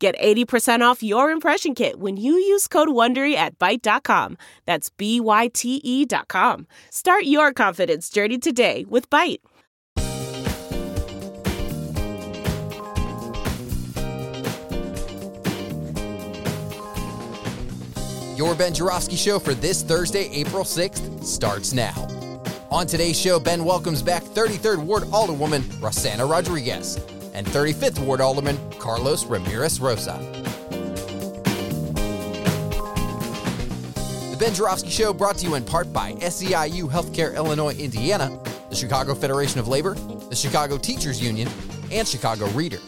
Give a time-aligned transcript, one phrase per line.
[0.00, 4.38] Get 80% off your impression kit when you use code WONDERY at Byte.com.
[4.64, 6.66] That's B-Y-T-E dot com.
[6.90, 9.40] Start your confidence journey today with Byte.
[18.38, 22.08] Your Ben Joravsky Show for this Thursday, April 6th, starts now.
[22.70, 26.98] On today's show, Ben welcomes back 33rd Ward Alderwoman Rossana Rodriguez
[27.40, 30.18] and 35th Ward Alderman Carlos Ramirez Rosa.
[34.30, 38.76] The Ben Joravsky Show brought to you in part by SEIU Healthcare Illinois, Indiana, the
[38.76, 39.94] Chicago Federation of Labor,
[40.28, 41.48] the Chicago Teachers Union,
[41.90, 42.78] and Chicago Reader.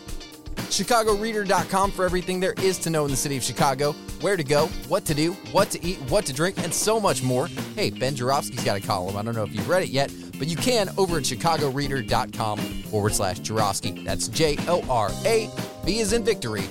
[0.57, 4.67] ChicagoReader.com for everything there is to know in the city of Chicago, where to go,
[4.89, 7.47] what to do, what to eat, what to drink, and so much more.
[7.75, 9.17] Hey, Ben Joravsky's got a column.
[9.17, 10.13] I don't know if you've read it yet,
[10.43, 13.93] but you can over at chicagoreader.com forward slash Joravsky.
[14.03, 15.49] That's J O R A,
[15.87, 16.65] B is in victory,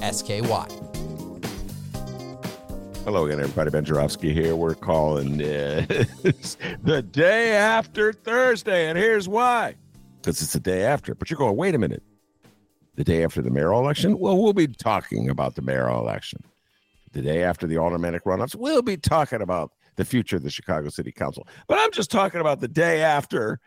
[0.00, 0.66] S K Y.
[3.04, 3.68] Hello again, everybody.
[3.68, 4.56] Ben Joravsky here.
[4.56, 9.74] We're calling this the day after Thursday, and here's why.
[10.22, 11.14] Because it's the day after.
[11.14, 12.02] But you're going, wait a minute.
[12.94, 14.18] The day after the mayoral election?
[14.18, 16.42] Well, we'll be talking about the mayoral election.
[17.12, 20.88] The day after the automatic runoffs, we'll be talking about the future of the Chicago
[20.88, 21.46] City Council.
[21.66, 23.60] But I'm just talking about the day after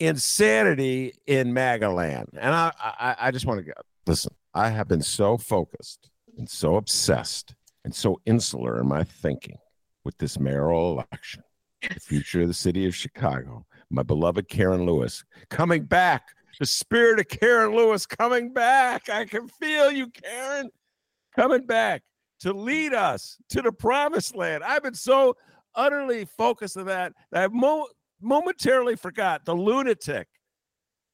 [0.00, 2.30] insanity in MAGA land.
[2.40, 3.72] And I, I, I just want to go,
[4.06, 7.54] listen, I have been so focused and so obsessed
[7.84, 9.58] and so insular in my thinking
[10.04, 11.44] with this mayoral election,
[11.82, 17.20] the future of the city of Chicago, my beloved Karen Lewis coming back, the spirit
[17.20, 19.10] of Karen Lewis coming back.
[19.10, 20.70] I can feel you, Karen,
[21.36, 22.02] coming back
[22.40, 24.64] to lead us to the promised land.
[24.64, 25.36] I've been so
[25.74, 27.88] utterly focused on that that I mo-
[28.20, 30.28] momentarily forgot the lunatic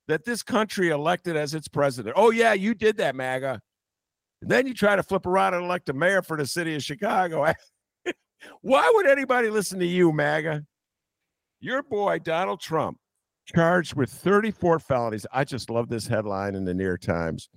[0.09, 2.15] that this country elected as its president.
[2.17, 3.61] Oh, yeah, you did that, MAGA.
[4.43, 6.83] And then you try to flip around and elect a mayor for the city of
[6.83, 7.53] Chicago.
[8.61, 10.65] Why would anybody listen to you, MAGA?
[11.61, 12.99] Your boy, Donald Trump,
[13.47, 15.27] charged with 34 felonies.
[15.33, 17.49] I just love this headline in the New York Times.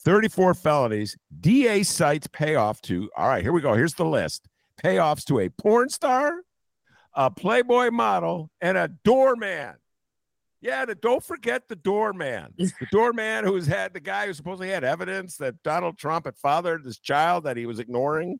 [0.00, 1.16] 34 felonies.
[1.40, 3.74] DA cites payoff to, all right, here we go.
[3.74, 4.46] Here's the list
[4.82, 6.40] payoffs to a porn star,
[7.14, 9.74] a Playboy model, and a doorman.
[10.60, 12.54] Yeah, the, don't forget the doorman.
[12.58, 16.84] The doorman who's had the guy who supposedly had evidence that Donald Trump had fathered
[16.84, 18.38] this child that he was ignoring.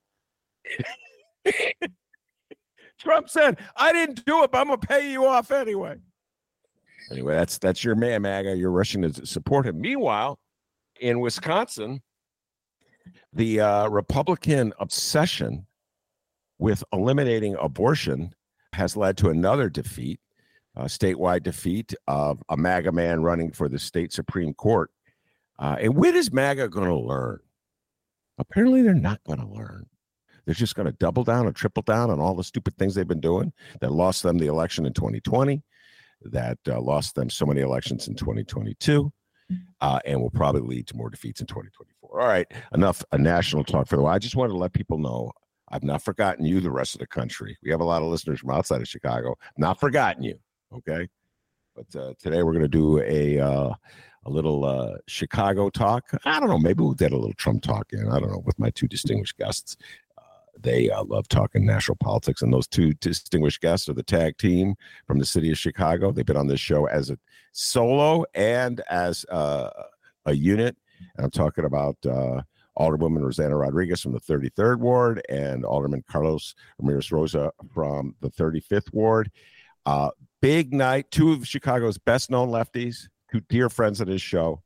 [2.98, 5.97] Trump said, I didn't do it, but I'm gonna pay you off anyway.
[7.10, 8.56] Anyway, that's that's your man, MAGA.
[8.56, 9.81] You're rushing to support him.
[9.81, 10.38] Meanwhile,
[11.00, 12.03] in Wisconsin,
[13.32, 15.66] the uh, Republican obsession
[16.59, 18.32] with eliminating abortion
[18.72, 20.21] has led to another defeat,
[20.77, 24.91] a statewide defeat of a MAGA man running for the state Supreme Court.
[25.59, 27.38] Uh, and when is MAGA going to learn?
[28.38, 29.87] Apparently, they're not going to learn.
[30.44, 33.06] They're just going to double down and triple down on all the stupid things they've
[33.06, 35.62] been doing that lost them the election in 2020,
[36.22, 39.12] that uh, lost them so many elections in 2022
[39.81, 42.21] uh, and will probably lead to more defeats in 2024.
[42.21, 44.15] All right, enough a national talk for the while.
[44.15, 45.32] I just wanted to let people know
[45.71, 47.56] I've not forgotten you, the rest of the country.
[47.62, 49.37] We have a lot of listeners from outside of Chicago.
[49.59, 50.38] Not forgotten you.
[50.72, 51.09] Okay,
[51.75, 53.71] but uh, today we're going to do a uh,
[54.27, 56.10] a little uh, Chicago talk.
[56.25, 56.59] I don't know.
[56.59, 58.09] Maybe we'll get a little Trump talk in.
[58.09, 59.77] I don't know with my two distinguished guests.
[60.60, 64.75] They uh, love talking national politics, and those two distinguished guests are the tag team
[65.06, 66.10] from the city of Chicago.
[66.10, 67.19] They've been on this show as a
[67.53, 69.70] solo and as uh,
[70.26, 70.76] a unit.
[71.16, 72.42] And I'm talking about uh,
[72.78, 78.92] Alderwoman Rossana Rodriguez from the 33rd Ward and Alderman Carlos Ramirez Rosa from the 35th
[78.92, 79.30] Ward.
[79.86, 80.10] Uh,
[80.41, 84.62] big night, two of Chicago's best known lefties, two dear friends of this show.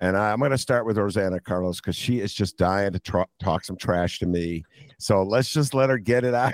[0.00, 3.22] And I'm going to start with Rossana Carlos because she is just dying to tr-
[3.40, 4.64] talk some trash to me.
[4.98, 6.52] So let's just let her get it out.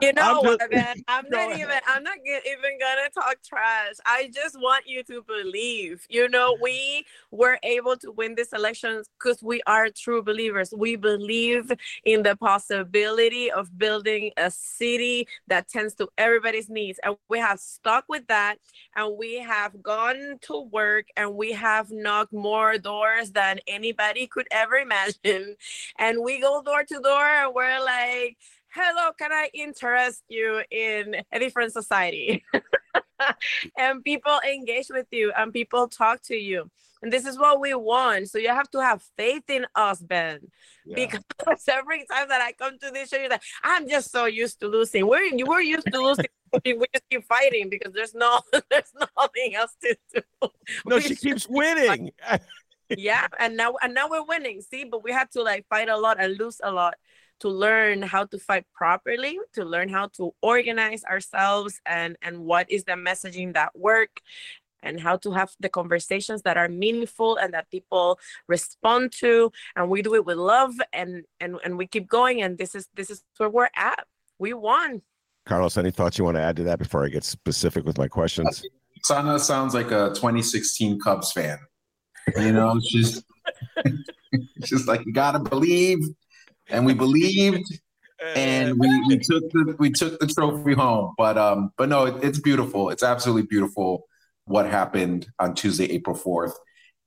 [0.00, 0.96] You know what, man?
[1.08, 1.60] I'm not ahead.
[1.60, 1.78] even.
[1.86, 3.94] I'm not even gonna talk trash.
[4.04, 6.06] I just want you to believe.
[6.08, 10.72] You know, we were able to win this election because we are true believers.
[10.76, 11.72] We believe
[12.04, 17.60] in the possibility of building a city that tends to everybody's needs, and we have
[17.60, 18.56] stuck with that.
[18.94, 24.48] And we have gone to work, and we have knocked more doors than anybody could
[24.50, 25.56] ever imagine.
[25.98, 28.36] And we go door to door, and we're like
[28.76, 32.44] hello, can I interest you in a different society?
[33.78, 36.70] and people engage with you and people talk to you.
[37.02, 38.28] And this is what we want.
[38.28, 40.40] So you have to have faith in us, Ben.
[40.84, 40.94] Yeah.
[40.94, 44.60] Because every time that I come to this show, you're like, I'm just so used
[44.60, 45.06] to losing.
[45.06, 46.26] We're you were used to losing.
[46.64, 48.40] we just keep fighting because there's no
[48.70, 50.20] there's nothing else to do.
[50.86, 52.12] No, we she keeps winning.
[52.88, 54.62] yeah, and now and now we're winning.
[54.62, 56.94] See, but we had to like fight a lot and lose a lot
[57.40, 62.70] to learn how to fight properly, to learn how to organize ourselves and, and what
[62.70, 64.20] is the messaging that work
[64.82, 69.52] and how to have the conversations that are meaningful and that people respond to.
[69.74, 72.42] And we do it with love and and and we keep going.
[72.42, 74.06] And this is this is where we're at.
[74.38, 75.02] We won.
[75.44, 78.08] Carlos any thoughts you want to add to that before i get specific with my
[78.08, 78.62] questions?
[79.04, 81.58] Sana sounds like a 2016 cubs fan.
[82.36, 83.22] You know she's
[84.64, 85.98] she's like you gotta believe
[86.70, 87.64] and we believed
[88.34, 91.14] and we, we took the we took the trophy home.
[91.16, 92.90] But um, but no, it, it's beautiful.
[92.90, 94.06] It's absolutely beautiful
[94.44, 96.56] what happened on Tuesday, April fourth,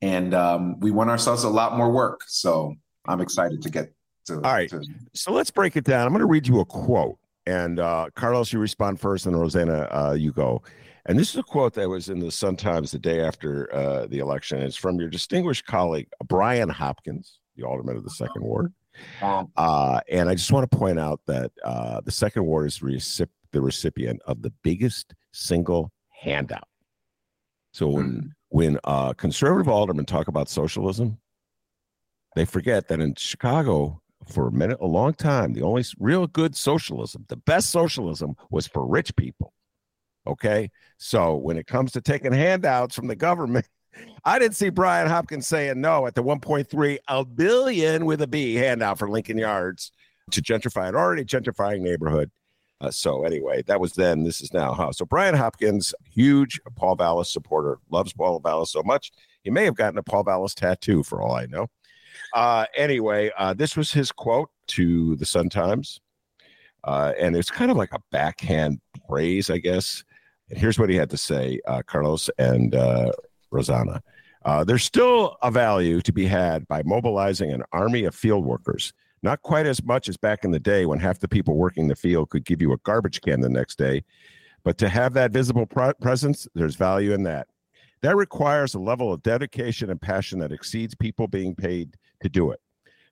[0.01, 2.21] and um, we won ourselves a lot more work.
[2.27, 2.75] So
[3.07, 3.91] I'm excited to get
[4.27, 4.35] to.
[4.35, 4.83] All right, to...
[5.13, 6.05] so let's break it down.
[6.05, 9.87] I'm going to read you a quote, and uh, Carlos, you respond first, and Rossana,
[9.91, 10.61] uh, you go.
[11.05, 14.05] And this is a quote that was in the Sun Times the day after uh,
[14.07, 14.61] the election.
[14.61, 18.71] It's from your distinguished colleague Brian Hopkins, the alderman of the Second Ward.
[19.21, 22.79] Um, uh, and I just want to point out that uh, the second ward is
[22.79, 26.67] recip- the recipient of the biggest single handout.
[27.71, 28.27] So when mm-hmm.
[28.49, 31.19] when uh, conservative aldermen talk about socialism,
[32.35, 36.55] they forget that in Chicago for a minute, a long time, the only real good
[36.55, 39.53] socialism, the best socialism, was for rich people.
[40.27, 43.67] Okay, so when it comes to taking handouts from the government,
[44.23, 48.55] I didn't see Brian Hopkins saying no at the 1.3 a billion with a B
[48.55, 49.91] handout for Lincoln Yards
[50.31, 52.31] to gentrify an already gentrifying neighborhood.
[52.81, 54.23] Uh, so anyway, that was then.
[54.23, 54.73] This is now.
[54.73, 54.91] Huh?
[54.93, 59.11] So Brian Hopkins, huge Paul Vallas supporter, loves Paul Vallas so much
[59.43, 61.67] he may have gotten a Paul Vallas tattoo for all I know.
[62.33, 65.99] Uh, anyway, uh, this was his quote to the Sun Times,
[66.83, 70.03] uh, and it's kind of like a backhand praise, I guess.
[70.49, 73.11] And here's what he had to say, uh, Carlos and uh,
[73.51, 74.01] Rossana.
[74.45, 78.93] Uh, there's still a value to be had by mobilizing an army of field workers.
[79.21, 81.95] Not quite as much as back in the day when half the people working the
[81.95, 84.03] field could give you a garbage can the next day.
[84.63, 87.47] But to have that visible presence, there's value in that.
[88.01, 92.51] That requires a level of dedication and passion that exceeds people being paid to do
[92.51, 92.61] it.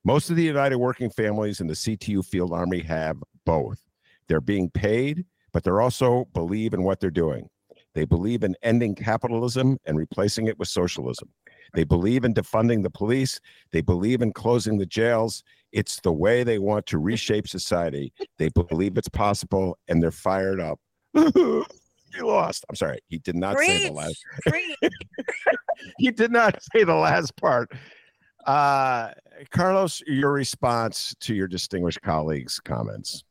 [0.06, 3.82] Most of the United Working Families in the CTU Field Army have both.
[4.28, 7.50] They're being paid, but they're also believe in what they're doing.
[7.98, 11.30] They believe in ending capitalism and replacing it with socialism.
[11.74, 13.40] They believe in defunding the police.
[13.72, 15.44] They believe in closing the jails.
[15.72, 18.14] It's the way they want to reshape society.
[18.38, 20.80] They believe it's possible and they're fired up.
[21.16, 22.66] he lost.
[22.70, 23.00] I'm sorry.
[23.08, 23.68] He did not Preach.
[23.68, 24.24] say the last.
[25.98, 27.72] he did not say the last part.
[28.46, 29.10] Uh,
[29.50, 33.24] Carlos, your response to your distinguished colleagues' comments.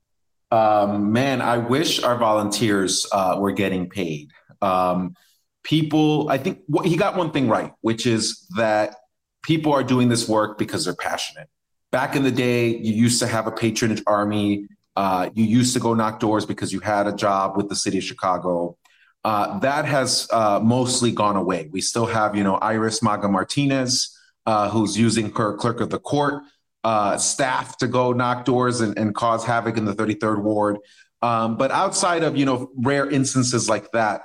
[0.51, 4.33] Um, man, I wish our volunteers uh, were getting paid.
[4.63, 5.15] Um,
[5.63, 8.97] people, I think he got one thing right, which is that
[9.43, 11.49] people are doing this work because they're passionate.
[11.93, 14.67] Back in the day, you used to have a patronage army.
[14.97, 17.99] Uh, you used to go knock doors because you had a job with the city
[17.99, 18.77] of Chicago.
[19.25, 21.69] Uh, that has uh, mostly gone away.
[21.73, 25.99] We still have, you know, Iris Maga Martinez, uh, who's using her clerk of the
[25.99, 26.45] court
[26.87, 30.79] uh, staff to go knock doors and, and, cause havoc in the 33rd ward.
[31.21, 34.21] Um, but outside of, you know, rare instances like that,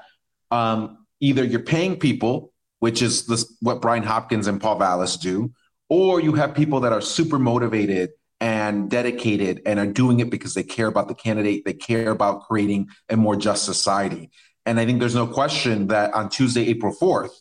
[0.52, 5.52] um, either you're paying people, which is this, what Brian Hopkins and Paul Vallas do,
[5.90, 10.54] or you have people that are super motivated and dedicated and are doing it because
[10.54, 14.32] they care about the candidate, they care about creating a more just society.
[14.66, 17.32] And I think there's no question that on Tuesday, April 4th,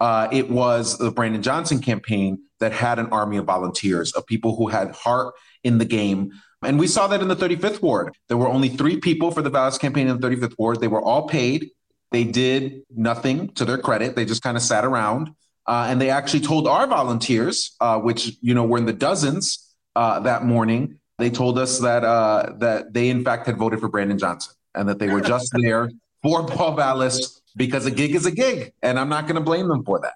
[0.00, 4.56] uh, it was the Brandon Johnson campaign that had an army of volunteers, of people
[4.56, 5.34] who had heart
[5.64, 6.32] in the game.
[6.62, 8.16] And we saw that in the 35th ward.
[8.28, 10.80] There were only three people for the Vallas campaign in the 35th ward.
[10.80, 11.70] They were all paid.
[12.10, 14.16] They did nothing to their credit.
[14.16, 15.34] They just kind of sat around.
[15.66, 19.74] Uh, and they actually told our volunteers, uh, which you know were in the dozens
[19.94, 23.88] uh, that morning, they told us that uh, that they in fact had voted for
[23.88, 25.90] Brandon Johnson and that they were just there
[26.22, 29.68] for Paul Vallas because a gig is a gig, and I'm not going to blame
[29.68, 30.14] them for that.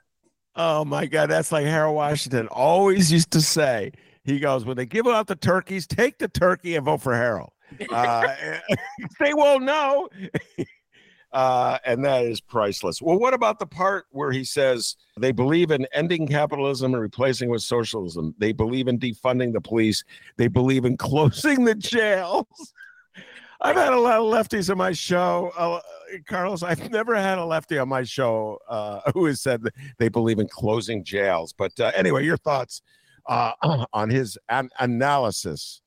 [0.57, 3.93] Oh my God, that's like Harold Washington always used to say.
[4.25, 7.51] He goes, when they give out the turkeys, take the turkey and vote for Harold.
[7.91, 8.35] Uh,
[9.21, 10.09] they won't know.
[11.33, 13.01] Uh, and that is priceless.
[13.01, 17.49] Well, what about the part where he says they believe in ending capitalism and replacing
[17.49, 18.35] with socialism?
[18.37, 20.05] They believe in defunding the police.
[20.37, 22.75] They believe in closing the jails.
[23.62, 25.81] I've had a lot of lefties on my show, uh,
[26.27, 26.65] Carlos.
[26.65, 29.62] I've never had a lefty on my show uh, who has said
[29.99, 31.55] they believe in closing jails.
[31.57, 32.83] But uh, anyway, your thoughts
[33.27, 33.53] uh,
[33.93, 35.81] on his an- analysis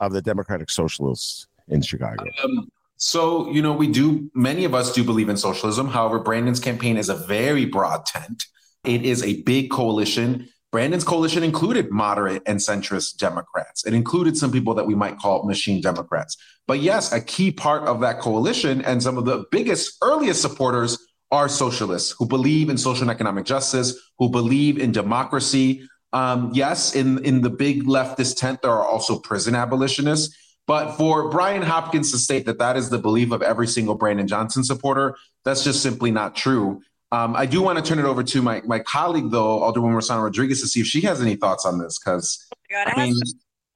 [0.00, 2.24] of the Democratic Socialists in Chicago?
[2.44, 2.70] Um,
[3.04, 5.88] so, you know, we do, many of us do believe in socialism.
[5.88, 8.46] However, Brandon's campaign is a very broad tent.
[8.82, 10.48] It is a big coalition.
[10.72, 13.84] Brandon's coalition included moderate and centrist Democrats.
[13.84, 16.38] It included some people that we might call machine Democrats.
[16.66, 20.96] But yes, a key part of that coalition and some of the biggest, earliest supporters
[21.30, 25.86] are socialists who believe in social and economic justice, who believe in democracy.
[26.14, 30.34] Um, yes, in, in the big leftist tent, there are also prison abolitionists.
[30.66, 34.26] But for Brian Hopkins to state that that is the belief of every single Brandon
[34.26, 36.80] Johnson supporter, that's just simply not true.
[37.12, 40.22] Um, I do want to turn it over to my, my colleague, though, Alderwoman Rossana
[40.22, 41.98] Rodriguez, to see if she has any thoughts on this.
[41.98, 43.14] Because, God, I mean,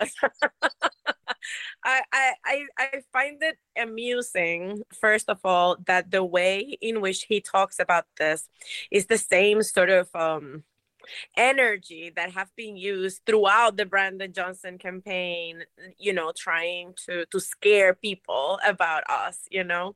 [1.84, 7.40] I, I I find it amusing, first of all, that the way in which he
[7.40, 8.48] talks about this
[8.90, 10.64] is the same sort of um,
[11.36, 15.64] energy that have been used throughout the Brandon Johnson campaign,
[15.98, 19.94] you know, trying to to scare people about us, you know.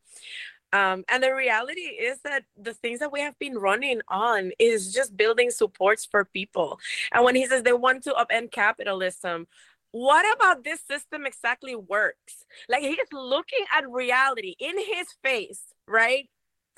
[0.72, 4.92] Um, and the reality is that the things that we have been running on is
[4.92, 6.80] just building supports for people.
[7.12, 9.46] And when he says they want to upend capitalism,
[9.90, 12.46] what about this system exactly works?
[12.68, 16.30] Like he's looking at reality in his face, right?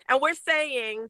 [0.09, 1.09] And we're saying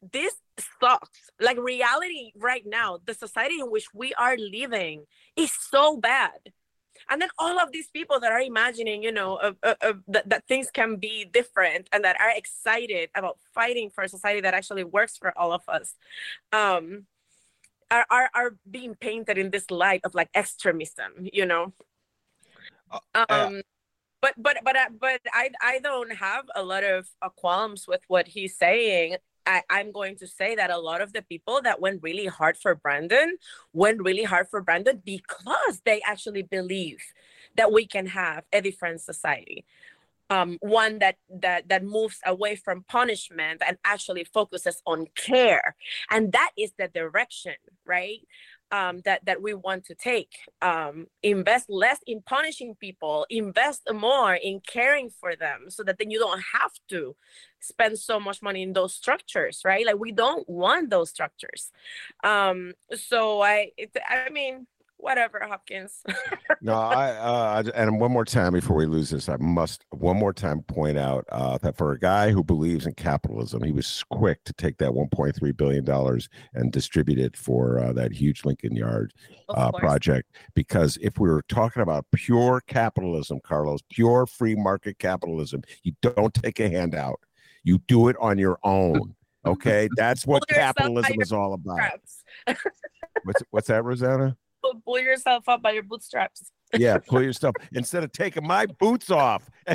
[0.00, 0.34] this
[0.80, 1.30] sucks.
[1.40, 5.04] Like reality right now, the society in which we are living
[5.36, 6.52] is so bad.
[7.08, 10.28] And then all of these people that are imagining, you know, of, of, of that,
[10.28, 14.54] that things can be different and that are excited about fighting for a society that
[14.54, 15.94] actually works for all of us,
[16.52, 17.06] um,
[17.90, 21.72] are, are, are being painted in this light of like extremism, you know.
[23.14, 23.60] Uh, um,
[24.20, 28.26] but but but but I I don't have a lot of uh, qualms with what
[28.26, 29.16] he's saying.
[29.48, 32.58] I, I'm going to say that a lot of the people that went really hard
[32.58, 33.38] for Brandon
[33.72, 36.98] went really hard for Brandon because they actually believe
[37.56, 39.64] that we can have a different society.
[40.30, 45.74] Um, one that that that moves away from punishment and actually focuses on care
[46.10, 47.54] and that is the direction
[47.86, 48.20] right
[48.70, 50.32] um, that that we want to take.
[50.62, 53.26] Um, invest less in punishing people.
[53.30, 57.16] Invest more in caring for them, so that then you don't have to
[57.60, 59.84] spend so much money in those structures, right?
[59.84, 61.72] Like we don't want those structures.
[62.22, 64.66] Um, so I, it, I mean,
[64.98, 66.02] whatever, Hopkins.
[66.60, 70.32] no, I uh, and one more time before we lose this, I must one more
[70.32, 74.44] time point out uh, that for a guy who believes in capitalism, he was quick
[74.44, 79.14] to take that 1.3 billion dollars and distribute it for uh, that huge Lincoln Yard
[79.48, 80.30] uh, project.
[80.54, 86.34] Because if we were talking about pure capitalism, Carlos, pure free market capitalism, you don't
[86.34, 87.20] take a handout.
[87.64, 89.14] You do it on your own.
[89.46, 92.00] Okay, that's what capitalism is all about.
[93.24, 94.36] what's what's that, Rossana?
[94.84, 96.50] pull yourself up by your bootstraps.
[96.74, 99.48] yeah, pull yourself instead of taking my boots off.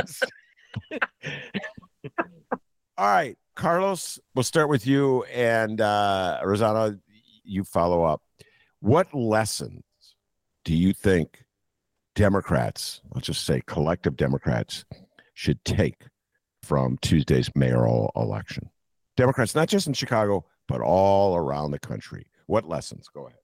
[2.97, 6.99] All right, Carlos, we'll start with you and uh, Rossana.
[7.43, 8.21] You follow up.
[8.79, 9.83] What lessons
[10.63, 11.43] do you think
[12.15, 14.85] Democrats, let's just say collective Democrats,
[15.33, 16.05] should take
[16.61, 18.69] from Tuesday's mayoral election?
[19.17, 22.27] Democrats, not just in Chicago, but all around the country.
[22.45, 23.07] What lessons?
[23.13, 23.42] Go ahead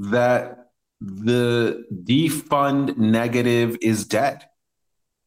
[0.00, 4.46] that the defund negative is dead.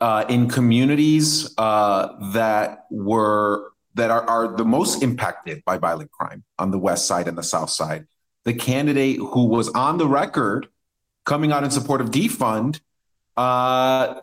[0.01, 6.44] Uh, in communities uh, that were that are, are the most impacted by violent crime
[6.60, 8.06] on the west side and the south side,
[8.44, 10.68] the candidate who was on the record
[11.25, 12.82] coming out in support of defund,
[13.38, 14.15] uh,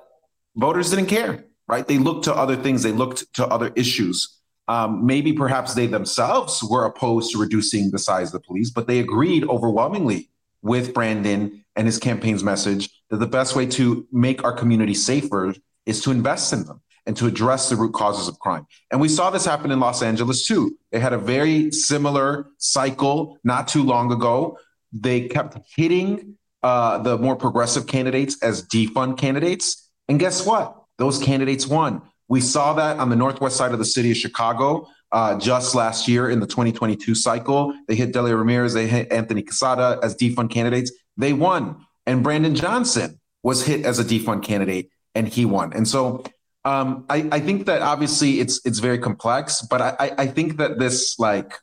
[0.57, 1.45] voters didn't care.
[1.67, 1.87] Right?
[1.87, 2.83] They looked to other things.
[2.83, 4.41] They looked to other issues.
[4.67, 8.87] Um, maybe perhaps they themselves were opposed to reducing the size of the police, but
[8.87, 10.30] they agreed overwhelmingly
[10.63, 15.55] with Brandon and his campaign's message that the best way to make our community safer
[15.87, 18.67] is to invest in them and to address the root causes of crime.
[18.91, 20.77] And we saw this happen in Los Angeles too.
[20.93, 24.59] They had a very similar cycle not too long ago.
[24.93, 29.89] They kept hitting uh, the more progressive candidates as defund candidates.
[30.09, 30.77] And guess what?
[30.99, 32.03] Those candidates won.
[32.29, 36.09] We saw that on the northwest side of the city of Chicago uh, just last
[36.09, 37.75] year in the 2022 cycle.
[37.89, 40.93] They hit Delia Ramirez, they hit Anthony Quezada as defund candidates.
[41.17, 41.85] They won.
[42.07, 45.73] And Brandon Johnson was hit as a defund candidate and he won.
[45.73, 46.25] And so
[46.65, 50.79] um, I, I, think that obviously it's it's very complex, but I, I think that
[50.79, 51.55] this like,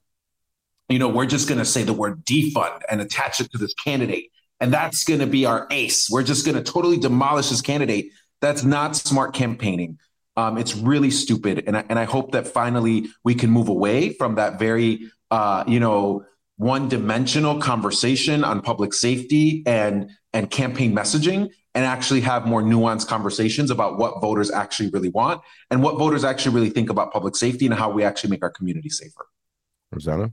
[0.90, 3.76] you know, we're just going to say the word defund and attach it to this
[3.76, 6.10] candidate, and that's going to be our ace.
[6.10, 8.12] We're just going to totally demolish this candidate.
[8.42, 10.00] That's not smart campaigning.
[10.38, 14.14] Um, it's really stupid, and I, and I hope that finally we can move away
[14.14, 16.26] from that very, uh, you know,
[16.58, 23.72] one-dimensional conversation on public safety and and campaign messaging, and actually have more nuanced conversations
[23.72, 25.42] about what voters actually really want
[25.72, 28.52] and what voters actually really think about public safety and how we actually make our
[28.52, 29.26] community safer.
[29.94, 30.32] Rossana.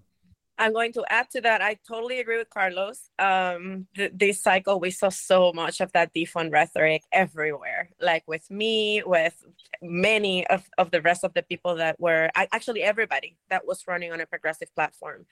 [0.56, 1.62] I'm going to add to that.
[1.62, 3.10] I totally agree with Carlos.
[3.18, 8.48] Um, th- this cycle, we saw so much of that defund rhetoric everywhere, like with
[8.50, 9.34] me, with
[9.82, 14.12] many of, of the rest of the people that were actually everybody that was running
[14.12, 15.26] on a progressive platform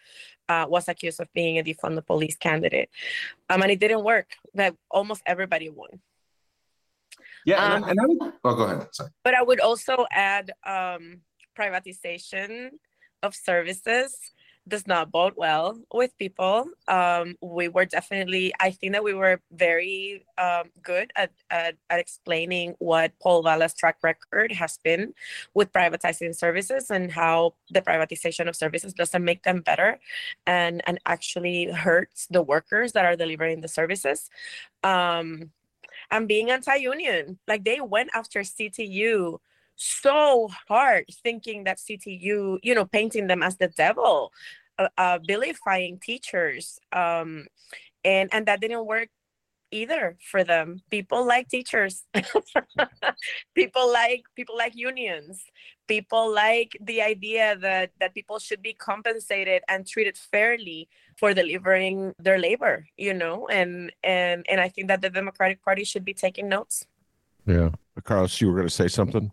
[0.49, 2.91] uh, was accused of being a defund the police candidate.
[3.49, 4.27] Um, and it didn't work.
[4.55, 6.01] That almost everybody won.
[7.47, 7.65] Yeah.
[7.65, 8.89] Um, and I, and I, oh, go ahead.
[8.93, 9.11] Sorry.
[9.23, 11.21] But I would also add um,
[11.57, 12.71] privatization
[13.23, 14.33] of services
[14.69, 16.67] does not bode well with people.
[16.87, 21.99] Um, we were definitely, I think that we were very um, good at, at, at,
[21.99, 25.15] explaining what Paul Vallas' track record has been
[25.55, 29.99] with privatizing services and how the privatization of services doesn't make them better
[30.47, 34.31] and, and actually hurts the workers that are delivering the services.
[34.85, 35.51] Um,
[36.11, 39.39] and being anti union, like they went after CTU
[39.83, 44.33] so hard thinking that CTU, you know, painting them as the devil,
[44.79, 46.79] uh, uh, vilifying teachers.
[46.93, 47.47] Um,
[48.05, 49.09] and, and that didn't work
[49.73, 50.83] either for them.
[50.91, 52.05] People like teachers.
[53.55, 55.45] people like people like unions.
[55.89, 62.15] People like the idea that that people should be compensated and treated fairly for delivering
[62.19, 63.49] their labor, you know?
[63.49, 66.87] And and and I think that the Democratic Party should be taking notes.
[67.47, 67.71] Yeah.
[68.05, 69.33] Carlos, you were going to say something?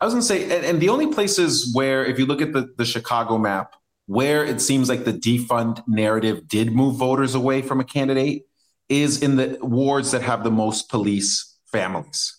[0.00, 2.52] I was going to say, and, and, the only places where, if you look at
[2.52, 3.74] the, the Chicago map,
[4.06, 8.44] where it seems like the defund narrative did move voters away from a candidate
[8.88, 12.38] is in the wards that have the most police families.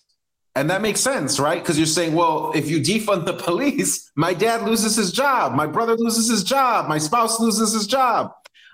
[0.54, 1.60] And that makes sense, right?
[1.60, 5.66] Because you're saying, well, if you defund the police, my dad loses his job, my
[5.66, 8.32] brother loses his job, my spouse loses his job.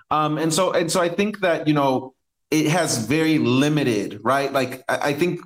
[0.09, 2.13] Um, and so, and so, I think that you know
[2.51, 4.53] it has very limited, right?
[4.53, 5.41] Like I, I think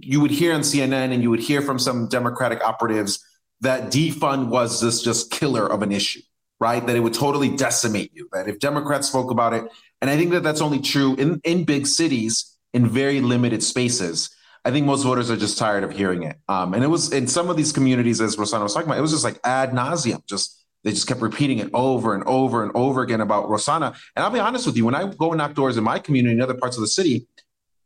[0.00, 3.24] you would hear on CNN and you would hear from some Democratic operatives
[3.60, 6.20] that defund was this just killer of an issue,
[6.60, 6.86] right?
[6.86, 8.28] That it would totally decimate you.
[8.32, 9.64] That if Democrats spoke about it,
[10.00, 14.30] and I think that that's only true in in big cities in very limited spaces.
[14.64, 16.36] I think most voters are just tired of hearing it.
[16.48, 19.02] Um, and it was in some of these communities, as Rossana was talking about, it
[19.02, 20.26] was just like ad nauseum.
[20.26, 23.96] Just they just kept repeating it over and over and over again about Rossana.
[24.14, 26.34] And I'll be honest with you, when I go and knock doors in my community
[26.34, 27.26] and other parts of the city,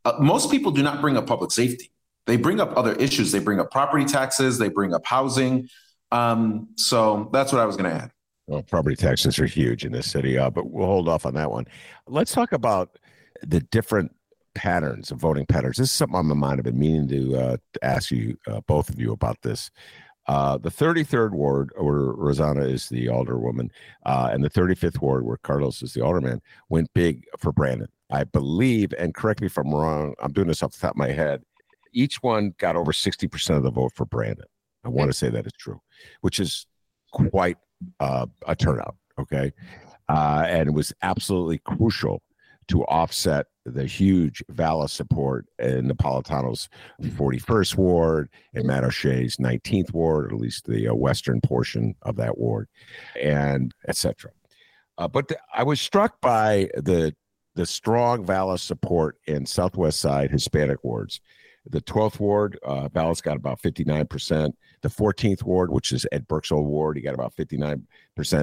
[0.05, 1.92] uh, most people do not bring up public safety.
[2.26, 3.33] They bring up other issues.
[3.33, 4.59] They bring up property taxes.
[4.59, 5.68] They bring up housing.
[6.12, 8.11] Um, so that's what I was going to add.
[8.46, 11.50] Well, property taxes are huge in this city, uh, but we'll hold off on that
[11.50, 11.66] one.
[12.09, 12.98] Let's talk about
[13.42, 14.14] the different
[14.54, 15.76] patterns of voting patterns.
[15.76, 16.59] This is something on my mind.
[16.59, 19.70] I've been meaning to, uh, to ask you, uh, both of you, about this.
[20.26, 23.70] Uh, the 33rd ward, where Rossana is the alderwoman,
[24.04, 27.88] uh, and the 35th ward, where Carlos is the alderman, went big for Brandon.
[28.11, 30.96] I believe, and correct me if I'm wrong, I'm doing this off the top of
[30.96, 31.42] my head,
[31.92, 34.46] each one got over 60% of the vote for Brandon.
[34.85, 35.81] I want to say that is true,
[36.20, 36.66] which is
[37.12, 37.59] quite
[37.98, 38.96] uh, a turnout.
[39.18, 39.53] Okay.
[40.09, 42.22] Uh, and it was absolutely crucial
[42.68, 46.68] to offset the huge Vallas support in Napolitano's
[47.03, 52.38] 41st ward and Matt O'Shea's 19th ward, at least the uh, western portion of that
[52.38, 52.68] ward,
[53.20, 54.31] and etc.
[54.98, 57.14] Uh, but I was struck by the
[57.57, 61.20] the strong Vallas support in Southwest Side Hispanic wards
[61.68, 64.53] the 12th ward, uh, Vallas got about 59%.
[64.83, 67.83] The 14th ward, which is Ed Burke's old ward, he got about 59%.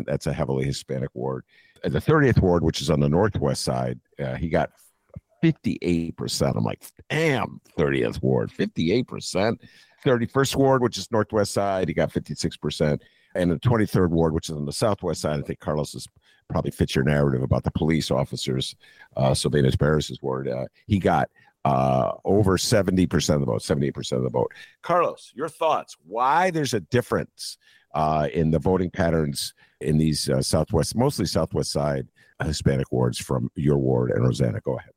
[0.05, 1.43] That's a heavily Hispanic ward.
[1.83, 4.71] And the 30th ward, which is on the northwest side, uh, he got
[5.43, 6.55] 58%.
[6.55, 9.59] I'm like, damn, 30th ward, 58%.
[10.05, 13.01] 31st ward, which is northwest side, he got 56%.
[13.35, 16.07] And the 23rd ward, which is on the southwest side, I think Carlos is
[16.49, 18.75] probably fits your narrative about the police officers,
[19.17, 20.47] uh, Silvana Tabares's ward.
[20.47, 21.29] Uh, he got
[21.67, 24.53] uh, over 70% of the vote, 78% of the vote.
[24.81, 25.97] Carlos, your thoughts?
[26.05, 27.57] Why there's a difference
[27.93, 32.07] uh, in the voting patterns in these uh, Southwest, mostly Southwest side
[32.43, 34.61] Hispanic wards from your ward and Rossana?
[34.63, 34.91] Go ahead.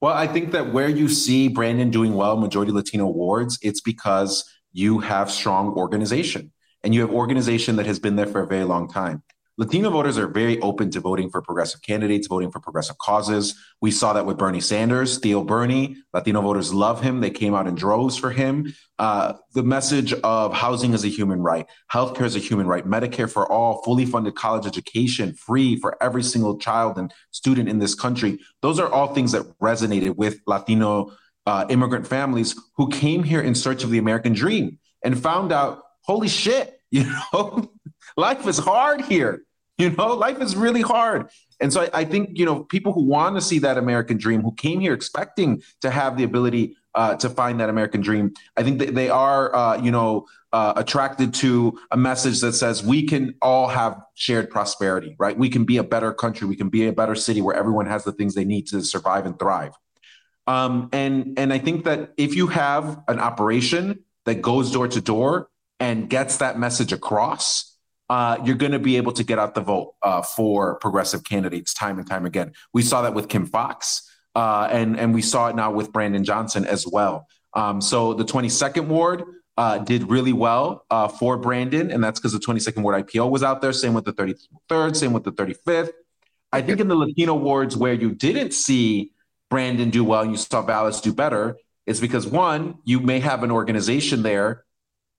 [0.00, 4.44] Well, I think that where you see Brandon doing well, majority Latino wards, it's because
[4.72, 6.52] you have strong organization
[6.84, 9.22] and you have organization that has been there for a very long time.
[9.58, 13.58] Latino voters are very open to voting for progressive candidates, voting for progressive causes.
[13.80, 15.96] We saw that with Bernie Sanders, Tío Bernie.
[16.12, 17.20] Latino voters love him.
[17.20, 18.74] They came out in droves for him.
[18.98, 23.30] Uh, the message of housing is a human right, healthcare is a human right, Medicare
[23.30, 27.94] for all, fully funded college education, free for every single child and student in this
[27.94, 28.38] country.
[28.60, 31.12] Those are all things that resonated with Latino
[31.46, 35.82] uh, immigrant families who came here in search of the American dream and found out,
[36.02, 37.70] holy shit, you know,
[38.16, 39.42] life is hard here.
[39.78, 41.30] You know, life is really hard.
[41.60, 44.42] And so I, I think, you know, people who want to see that American dream,
[44.42, 48.62] who came here expecting to have the ability uh, to find that American dream, I
[48.62, 53.06] think that they are, uh, you know, uh, attracted to a message that says we
[53.06, 55.36] can all have shared prosperity, right?
[55.36, 56.46] We can be a better country.
[56.46, 59.26] We can be a better city where everyone has the things they need to survive
[59.26, 59.72] and thrive.
[60.46, 65.00] Um, and and I think that if you have an operation that goes door to
[65.00, 65.48] door
[65.80, 67.75] and gets that message across,
[68.08, 71.74] uh, you're going to be able to get out the vote uh, for progressive candidates
[71.74, 72.52] time and time again.
[72.72, 76.24] We saw that with Kim Foxx, uh, and and we saw it now with Brandon
[76.24, 77.26] Johnson as well.
[77.54, 79.24] Um, so the 22nd ward
[79.56, 83.42] uh, did really well uh, for Brandon, and that's because the 22nd ward IPO was
[83.42, 83.72] out there.
[83.72, 85.90] Same with the 33rd, same with the 35th.
[86.52, 89.12] I think in the Latino wards where you didn't see
[89.50, 93.42] Brandon do well and you saw Vallas do better is because one, you may have
[93.42, 94.64] an organization there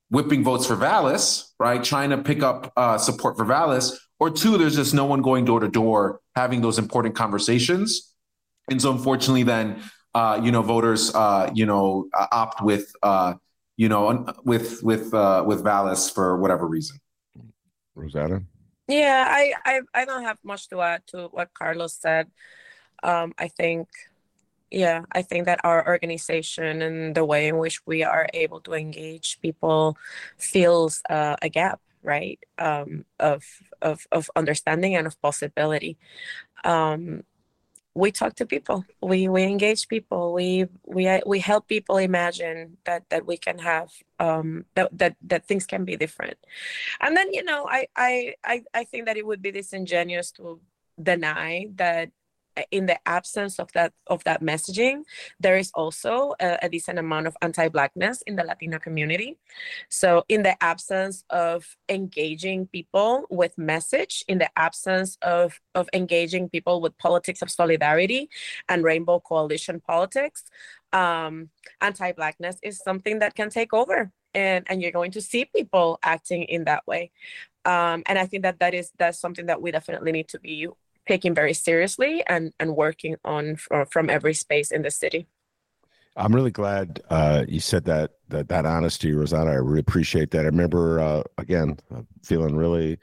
[0.09, 1.83] whipping votes for Vallas, right?
[1.83, 3.99] Trying to pick up uh, support for Vallas.
[4.19, 8.13] Or two, there's just no one going door to door having those important conversations.
[8.69, 9.81] And so, unfortunately, then,
[10.15, 13.35] uh, you know, voters, uh, you know, uh, opt with, uh,
[13.75, 16.97] you know, with with uh, with Vallas for whatever reason.
[17.95, 18.43] Rossana.
[18.87, 22.31] Yeah, I, I I don't have much to add to what Carlos said.
[23.03, 23.87] Um, I think
[24.71, 28.73] yeah i think that our organization and the way in which we are able to
[28.73, 29.97] engage people
[30.37, 33.43] fills uh, a gap right um, of,
[33.81, 35.97] of of understanding and of possibility.
[36.63, 37.23] Um,
[37.93, 43.03] we talk to people we we engage people we we we help people imagine that
[43.09, 46.37] that we can have um that that that things can be different.
[47.01, 50.61] And then you know i i i, I think that it would be disingenuous to
[51.01, 52.09] deny that
[52.71, 55.03] in the absence of that of that messaging
[55.39, 59.37] there is also a, a, decent amount of anti-blackness in the latino community.
[59.89, 66.49] So in the absence of engaging people with message in the absence of of engaging
[66.49, 68.29] people with politics of solidarity
[68.69, 70.43] and rainbow coalition politics
[70.93, 71.49] um,
[71.81, 76.43] anti-blackness is something that can take over and and you're going to see people acting
[76.43, 77.11] in that way.
[77.65, 80.67] Um, and i think that that is that's something that we definitely need to be
[81.07, 83.57] taking very seriously and and working on
[83.89, 85.27] from every space in the city.
[86.17, 89.51] I'm really glad uh, you said that that that honesty, Rossana.
[89.51, 90.41] I really appreciate that.
[90.41, 92.97] I remember uh, again uh, feeling really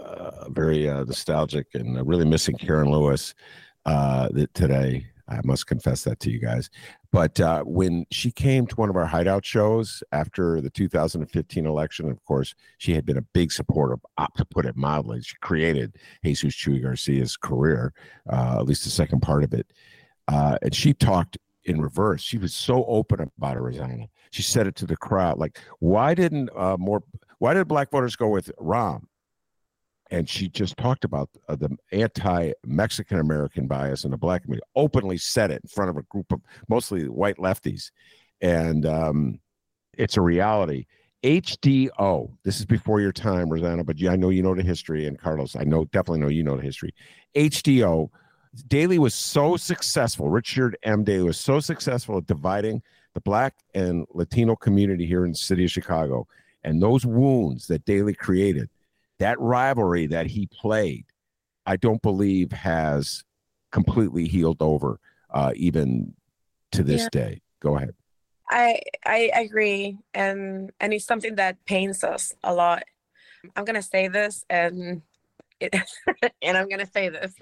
[0.00, 3.34] uh, very uh, nostalgic and uh, really missing Karen Lewis
[4.54, 5.06] today.
[5.30, 6.70] I must confess that to you guys.
[7.12, 12.10] But uh, when she came to one of our hideout shows after the 2015 election,
[12.10, 15.22] of course, she had been a big supporter, uh, to put it mildly.
[15.22, 17.92] She created Jesus Chuy Garcia's career,
[18.30, 19.72] uh, at least the second part of it.
[20.28, 22.22] Uh, and she talked in reverse.
[22.22, 24.08] She was so open about it, Rossana.
[24.30, 27.02] She said it to the crowd, like, why didn't uh, more,
[27.38, 29.02] why did black voters go with Rahm?
[30.10, 34.66] And she just talked about uh, the anti-Mexican American bias in the black community.
[34.74, 37.90] Openly said it in front of a group of mostly white lefties,
[38.40, 39.40] and um,
[39.96, 40.86] it's a reality.
[41.22, 42.32] HDO.
[42.44, 45.18] This is before your time, Rossana, but yeah, I know you know the history, and
[45.18, 46.94] Carlos, I know definitely know you know the history.
[47.34, 48.08] HDO.
[48.66, 50.28] Daley was so successful.
[50.28, 51.04] Richard M.
[51.04, 52.82] Daley was so successful at dividing
[53.14, 56.26] the black and Latino community here in the city of Chicago,
[56.64, 58.68] and those wounds that Daley created
[59.20, 61.06] that rivalry that he played,
[61.64, 63.22] I don't believe has
[63.70, 64.98] completely healed over,
[65.30, 66.14] uh, even
[66.72, 67.08] to this yeah.
[67.12, 67.42] day.
[67.60, 67.94] Go ahead.
[68.50, 72.82] I I agree, and and it's something that pains us a lot.
[73.54, 75.02] I'm gonna say this, and
[75.60, 75.74] it,
[76.42, 77.32] and I'm gonna say this,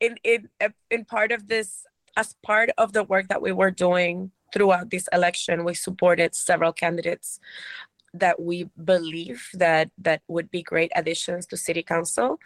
[0.00, 0.48] in in
[0.90, 1.84] in part of this,
[2.16, 6.72] as part of the work that we were doing throughout this election, we supported several
[6.72, 7.38] candidates
[8.14, 12.38] that we believe that that would be great additions to city council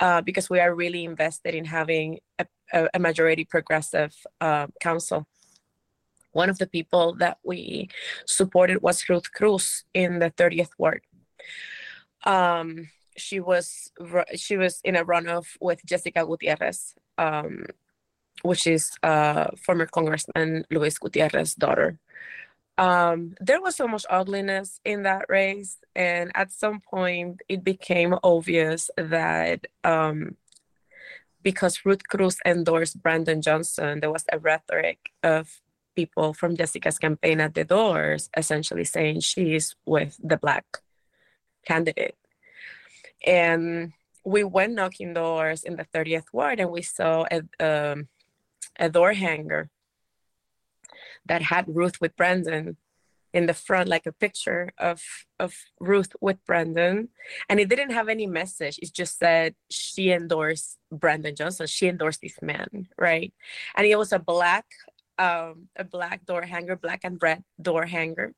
[0.00, 2.46] uh, because we are really invested in having a,
[2.94, 5.26] a majority progressive uh, council
[6.32, 7.88] one of the people that we
[8.26, 11.02] supported was ruth cruz in the 30th ward
[12.24, 13.90] um, she was
[14.36, 17.64] she was in a runoff with jessica gutierrez um,
[18.42, 21.98] which is uh, former Congressman Luis Gutierrez's daughter.
[22.80, 28.14] Um, there was so much ugliness in that race, and at some point, it became
[28.24, 30.36] obvious that um,
[31.42, 35.60] because Ruth Cruz endorsed Brandon Johnson, there was a rhetoric of
[35.94, 40.64] people from Jessica's campaign at the doors, essentially saying she's with the black
[41.66, 42.16] candidate.
[43.26, 43.92] And
[44.24, 48.08] we went knocking doors in the 30th ward and we saw a, um,
[48.78, 49.68] a door hanger
[51.26, 52.76] that had Ruth with Brandon
[53.32, 55.02] in the front, like a picture of
[55.38, 57.08] of Ruth with Brandon,
[57.48, 58.78] and it didn't have any message.
[58.82, 61.66] It just said she endorsed Brandon Johnson.
[61.66, 63.32] She endorsed this man, right?
[63.76, 64.66] And it was a black,
[65.18, 68.34] um, a black door hanger, black and red door hanger,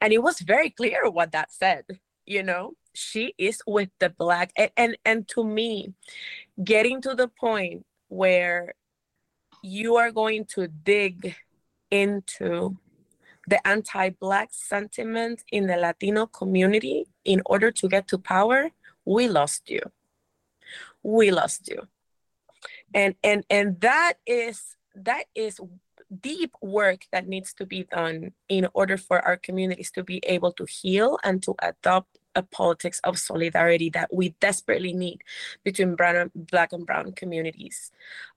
[0.00, 1.84] and it was very clear what that said.
[2.26, 5.94] You know, she is with the black and, and and to me
[6.62, 8.74] getting to the point where
[9.62, 11.34] you are going to dig
[11.90, 12.76] into
[13.48, 18.70] the anti-black sentiment in the latino community in order to get to power
[19.04, 19.80] we lost you
[21.02, 21.86] we lost you
[22.94, 25.60] and and and that is that is
[26.20, 30.52] deep work that needs to be done in order for our communities to be able
[30.52, 35.22] to heal and to adopt a politics of solidarity that we desperately need
[35.64, 37.90] between brown, black and brown communities.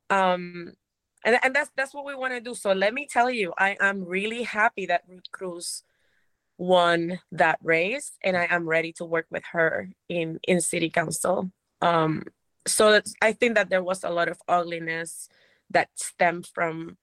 [0.09, 0.73] Um,
[1.25, 2.53] and, and that's that's what we want to do.
[2.55, 5.83] So let me tell you, I am really happy that Ruth Cruz
[6.57, 11.51] won that race, and I am ready to work with her in in city council.
[11.81, 12.23] Um,
[12.67, 15.29] so I think that there was a lot of ugliness
[15.69, 16.97] that stemmed from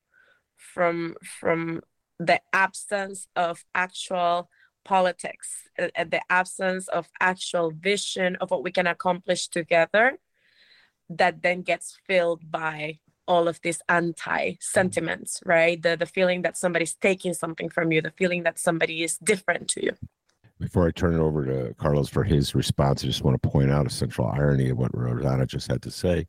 [0.57, 1.83] from from
[2.18, 4.48] the absence of actual
[4.85, 10.18] politics, uh, the absence of actual vision of what we can accomplish together,
[11.11, 15.80] that then gets filled by all of these anti sentiments, right?
[15.80, 19.68] The the feeling that somebody's taking something from you, the feeling that somebody is different
[19.70, 19.92] to you.
[20.58, 23.70] Before I turn it over to Carlos for his response, I just want to point
[23.70, 26.26] out a central irony of what Rossana just had to say.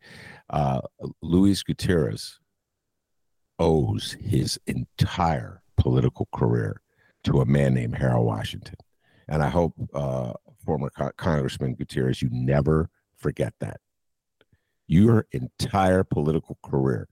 [0.49, 0.81] Uh,
[1.21, 2.39] Luis Gutierrez
[3.57, 6.81] owes his entire political career
[7.23, 8.75] to a man named Harold Washington.
[9.29, 10.33] And I hope, uh,
[10.65, 13.79] former Co- Congressman Gutierrez, you never forget that.
[14.87, 17.07] Your entire political career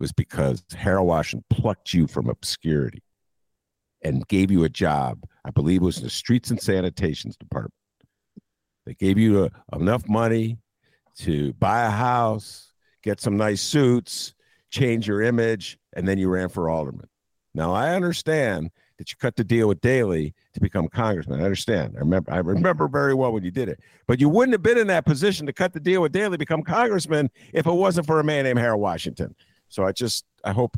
[0.00, 3.02] was because Harold Washington plucked you from obscurity
[4.02, 5.24] and gave you a job.
[5.44, 7.74] I believe it was in the Streets and Sanitations Department.
[8.86, 10.58] They gave you a, uh, enough money
[11.18, 14.34] to buy a house, get some nice suits,
[14.70, 17.08] change your image, and then you ran for alderman.
[17.54, 21.40] Now I understand that you cut the deal with Daley to become congressman.
[21.40, 21.94] I understand.
[21.96, 22.32] I remember.
[22.32, 23.80] I remember very well when you did it.
[24.06, 26.62] But you wouldn't have been in that position to cut the deal with Daley, become
[26.62, 29.34] congressman, if it wasn't for a man named Harold Washington.
[29.68, 30.76] So I just, I hope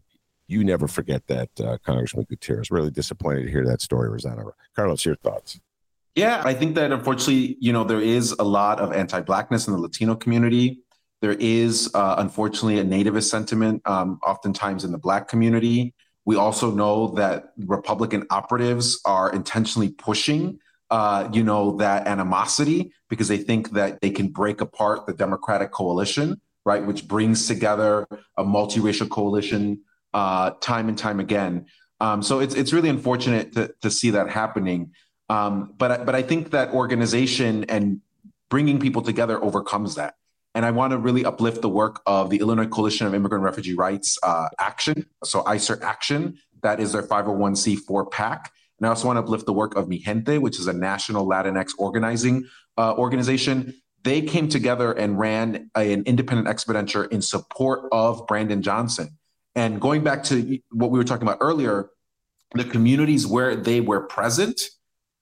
[0.48, 2.70] you never forget that, uh, Congressman Gutierrez.
[2.70, 4.50] Really disappointed to hear that story, Rossana.
[4.76, 5.58] Carlos, your thoughts?
[6.14, 9.78] Yeah, I think that unfortunately, you know, there is a lot of anti-blackness in the
[9.78, 10.80] Latino community.
[11.22, 15.94] There is, uh, unfortunately, a nativist sentiment, um, oftentimes in the Black community.
[16.30, 23.26] We also know that Republican operatives are intentionally pushing, uh, you know, that animosity because
[23.26, 28.44] they think that they can break apart the Democratic coalition, right, which brings together a
[28.44, 29.80] multiracial coalition
[30.14, 31.66] uh, time and time again.
[31.98, 34.92] Um, so it's it's really unfortunate to, to see that happening.
[35.28, 38.02] Um, but but I think that organization and
[38.50, 40.14] bringing people together overcomes that.
[40.54, 43.74] And I want to really uplift the work of the Illinois Coalition of Immigrant Refugee
[43.74, 46.38] Rights uh, Action, so ICIRR Action.
[46.62, 48.52] That is their 501c4 PAC.
[48.78, 51.72] And I also want to uplift the work of Mijente, which is a national Latinx
[51.78, 53.74] organizing uh, organization.
[54.02, 59.18] They came together and ran a, an independent expenditure in support of Brandon Johnson.
[59.54, 61.90] And going back to what we were talking about earlier,
[62.54, 64.60] the communities where they were present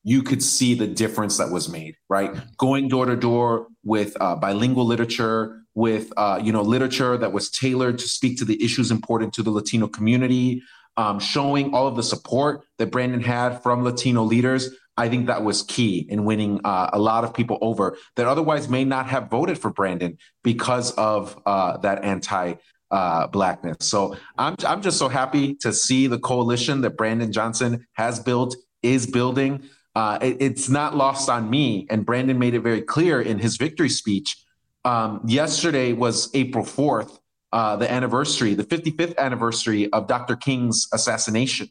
[0.04, 2.34] you could see the difference that was made, right?
[2.56, 7.50] Going door to door with uh, bilingual literature, with uh, you know literature that was
[7.50, 10.62] tailored to speak to the issues important to the Latino community,
[10.96, 14.70] um, showing all of the support that Brandon had from Latino leaders.
[14.96, 18.68] I think that was key in winning uh, a lot of people over that otherwise
[18.68, 22.54] may not have voted for Brandon because of uh, that anti
[22.90, 23.76] uh, blackness.
[23.80, 28.56] So I'm I'm just so happy to see the coalition that Brandon Johnson has built
[28.82, 29.62] is building
[29.98, 31.84] uh, it, it's not lost on me.
[31.90, 34.36] And Brandon made it very clear in his victory speech.
[34.84, 37.18] Um, yesterday was April 4th,
[37.50, 40.36] uh, the anniversary, the 55th anniversary of Dr.
[40.36, 41.68] King's assassination.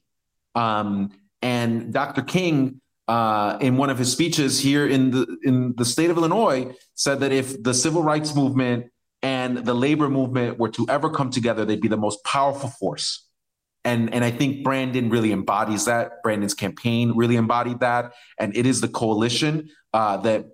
[0.55, 1.11] Um,
[1.41, 2.21] and Dr.
[2.21, 6.75] King, uh, in one of his speeches here in the in the state of Illinois,
[6.95, 8.87] said that if the civil rights movement
[9.21, 13.26] and the labor movement were to ever come together, they'd be the most powerful force.
[13.87, 16.21] And, and I think Brandon really embodies that.
[16.21, 18.11] Brandon's campaign really embodied that.
[18.37, 20.45] And it is the coalition uh, that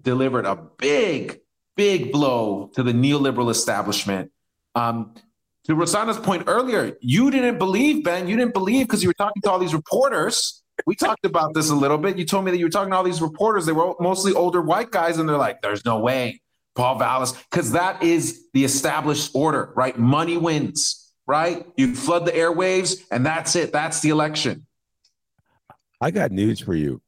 [0.00, 1.40] delivered a big,
[1.76, 4.30] big blow to the neoliberal establishment.
[4.74, 5.14] Um,
[5.64, 9.42] to Rossana's point earlier, you didn't believe, Ben, you didn't believe because you were talking
[9.42, 10.62] to all these reporters.
[10.86, 12.16] We talked about this a little bit.
[12.16, 13.66] You told me that you were talking to all these reporters.
[13.66, 16.40] They were mostly older white guys, and they're like, there's no way.
[16.74, 19.98] Paul Vallas, because that is the established order, right?
[19.98, 20.99] Money wins,
[21.30, 21.64] right?
[21.76, 23.70] You flood the airwaves, and that's it.
[23.72, 24.66] That's the election.
[26.00, 27.00] I got news for you.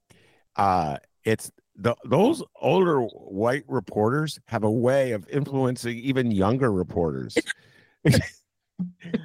[0.55, 7.37] Uh, it's the, those older white reporters have a way of influencing even younger reporters.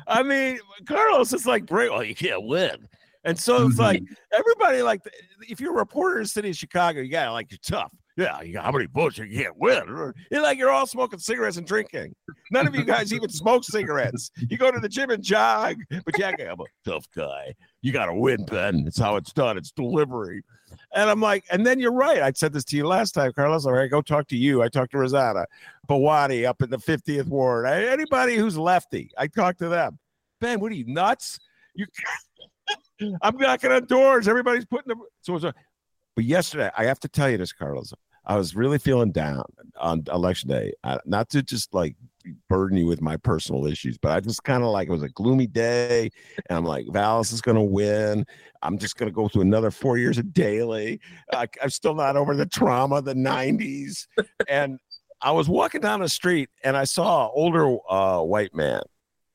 [0.07, 2.88] I mean, Carlos is like, "Break, well, you can't win,"
[3.23, 4.13] and so it's like Mm-hmm.
[4.33, 5.01] everybody like,
[5.47, 7.93] if you're a reporter in the city of Chicago, you got to like you're tough.
[8.17, 9.84] Yeah, you got how many votes you can't win?
[10.32, 12.15] You're like you're all smoking cigarettes and drinking.
[12.51, 14.32] None of you guys even smoke cigarettes.
[14.49, 17.53] You go to the gym and jog, but yeah, I'm a tough guy.
[17.84, 18.86] You got to win, Ben.
[18.88, 19.56] It's how it's done.
[19.56, 20.41] It's delivery.
[20.95, 22.23] And I'm like, and then you're right.
[22.23, 23.67] I said this to you last time, Carlos.
[23.67, 24.63] All right, go talk to you.
[24.63, 25.45] I talked to Rossana,
[25.88, 27.67] Bawadi up in the 50th ward.
[27.67, 29.99] I, anybody who's lefty, I talk to them.
[30.41, 31.39] Ben, what are you nuts?
[31.75, 31.86] You,
[33.21, 34.27] I'm knocking on doors.
[34.27, 35.36] Everybody's putting the so.
[35.36, 35.53] It's a,
[36.15, 37.93] but yesterday, I have to tell you this, Carlos.
[38.28, 39.46] I was really feeling down
[39.80, 40.74] on election day.
[40.84, 41.96] Uh, not to just like
[42.50, 45.10] burden you with my personal issues, but I just kind of like it was a
[45.10, 46.12] gloomy day,
[46.50, 48.26] and I'm like, Vallas is going to win.
[48.62, 51.00] I'm just going to go through another four years of Daley.
[51.32, 54.08] I, I'm still not over the trauma of the '90s,
[54.50, 54.78] and
[55.22, 58.82] I was walking down the street and I saw an older uh, white man.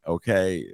[0.06, 0.66] Okay,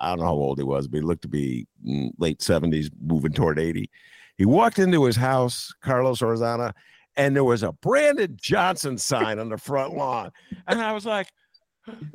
[0.00, 2.90] I don't know how old he was, but he looked to be mm, late 70s,
[3.00, 3.88] moving toward 80.
[4.36, 6.72] He walked into his house, Carlos Rossana,
[7.16, 10.30] and there was a Brandon Johnson sign on the front lawn.
[10.66, 11.28] And I was like,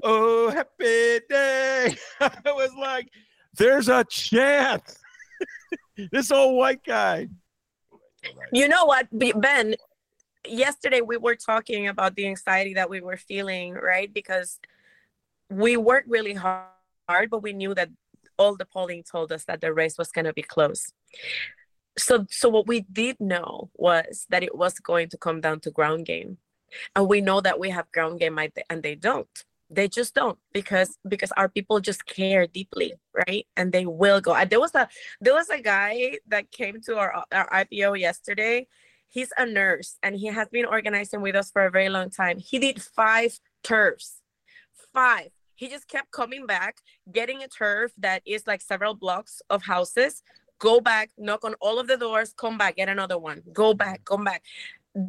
[0.03, 1.95] oh, happy day.
[2.19, 3.10] I was like,
[3.57, 4.97] there's a chance.
[6.12, 7.27] this old white guy.
[8.51, 9.75] You know what, Ben?
[10.45, 14.12] Yesterday we were talking about the anxiety that we were feeling, right?
[14.12, 14.60] Because
[15.49, 17.89] we worked really hard, but we knew that
[18.38, 20.91] all the polling told us that the race was going to be close.
[21.97, 25.71] So, so what we did know was that it was going to come down to
[25.71, 26.38] ground game,
[26.95, 29.27] and we know that we have ground game, and they don't.
[29.69, 32.93] They just don't because because our people just care deeply,
[33.27, 33.45] right?
[33.57, 34.45] And they will go.
[34.45, 34.88] There was a
[35.19, 38.67] there was a guy that came to our our IPO yesterday.
[39.10, 42.39] He's a nurse and he has been organizing with us for a very long time.
[42.39, 44.21] He did five turfs,
[44.93, 45.29] five.
[45.55, 46.77] He just kept coming back,
[47.12, 50.21] getting a turf that is like several blocks of houses.
[50.59, 53.43] Go back, knock on all of the doors, come back, get another one.
[53.53, 54.43] Go back, come back.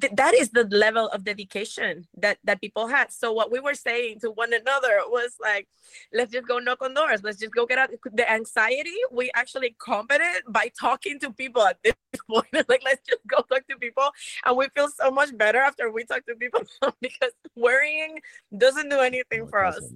[0.01, 3.11] Th- that is the level of dedication that that people had.
[3.11, 5.67] So what we were saying to one another was like
[6.13, 7.23] let's just go knock on doors.
[7.23, 7.91] Let's just go get out.
[8.13, 11.95] The anxiety we actually combat it by talking to people at this
[12.31, 12.53] point.
[12.69, 14.11] Like let's just go talk to people.
[14.45, 16.61] And we feel so much better after we talk to people
[17.01, 18.21] because worrying
[18.57, 19.95] doesn't do anything for us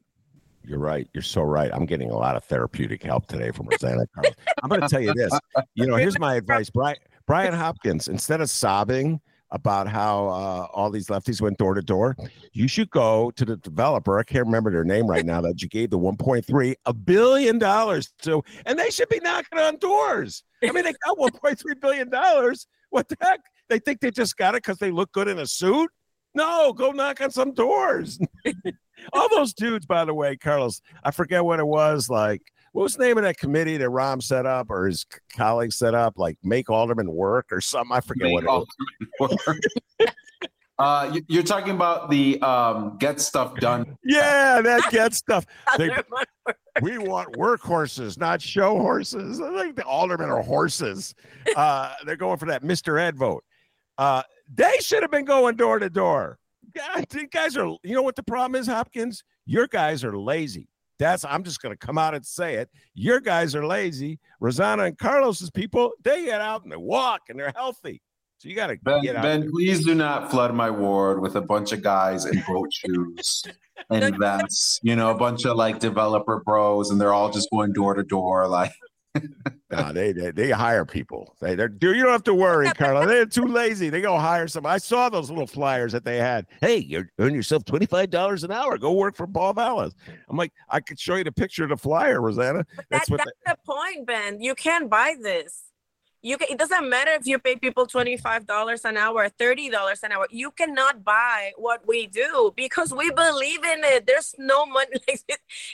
[0.65, 1.09] you're right.
[1.13, 1.71] You're so right.
[1.73, 4.35] I'm getting a lot of therapeutic help today from Rossana Carlos.
[4.63, 5.33] I'm going to tell you this.
[5.75, 6.97] You know, here's my advice, Brian.
[7.27, 8.09] Brian Hopkins.
[8.09, 9.21] Instead of sobbing
[9.51, 12.17] about how uh, all these lefties went door to door,
[12.53, 14.19] you should go to the developer.
[14.19, 15.41] I can't remember their name right now.
[15.41, 19.77] That you gave the 1.3 a billion dollars to, and they should be knocking on
[19.77, 20.43] doors.
[20.63, 22.67] I mean, they got 1.3 billion dollars.
[22.91, 23.41] What the heck?
[23.69, 25.91] They think they just got it because they look good in a suit.
[26.35, 28.19] No, go knock on some doors.
[29.13, 32.09] All those dudes, by the way, Carlos, I forget what it was.
[32.09, 32.43] Like,
[32.73, 35.05] what was the name of that committee that Rahm set up or his
[35.37, 36.19] colleagues set up?
[36.19, 37.95] Like, make aldermen work or something.
[37.95, 38.67] I forget Make what
[39.21, 39.37] it was.
[40.79, 43.97] uh, you- you're talking about the um, get stuff done.
[44.05, 45.45] Yeah, that gets stuff.
[45.79, 45.91] They,
[46.81, 49.41] we want workhorses, not show horses.
[49.43, 51.15] I think the aldermen are horses.
[51.55, 52.99] Uh, they're going for that Mr.
[52.99, 53.45] Ed vote.
[53.99, 56.39] Uh, they should have been going door to door.
[56.75, 59.25] God, these guys are, you know what the problem is, Hopkins?
[59.45, 60.69] Your guys are lazy.
[60.99, 62.71] That's, I'm just going to come out and say it.
[62.95, 64.21] Your guys are lazy.
[64.41, 68.01] Rossana and Carlos's people, they get out and they walk and they're healthy.
[68.39, 69.23] So you got to Ben, get out.
[69.23, 73.45] ben, please do not flood my ward with a bunch of guys in boat shoes
[73.91, 74.81] and vests.
[74.83, 78.03] You know, a bunch of like developer bros, and they're all just going door to
[78.03, 78.49] door.
[78.49, 78.73] Like,
[79.71, 81.35] No, they, they they hire people.
[81.41, 83.07] They they're dude, you don't have to worry, Carla.
[83.07, 83.89] They're too lazy.
[83.89, 84.67] They go hire some.
[84.67, 86.47] I saw those little flyers that they had.
[86.61, 88.77] Hey, you earn yourself twenty five dollars an hour.
[88.77, 89.95] Go work for Paul Vallas.
[90.29, 92.65] I'm like, I could show you the picture of the flyer, Rossana.
[92.77, 93.19] But That's what.
[93.19, 94.41] that's the point, Ben.
[94.41, 95.72] You can't buy this.
[96.23, 100.27] You can, it doesn't matter if you pay people $25 an hour, $30 an hour.
[100.31, 104.07] You cannot buy what we do because we believe in it.
[104.07, 104.91] There's no money.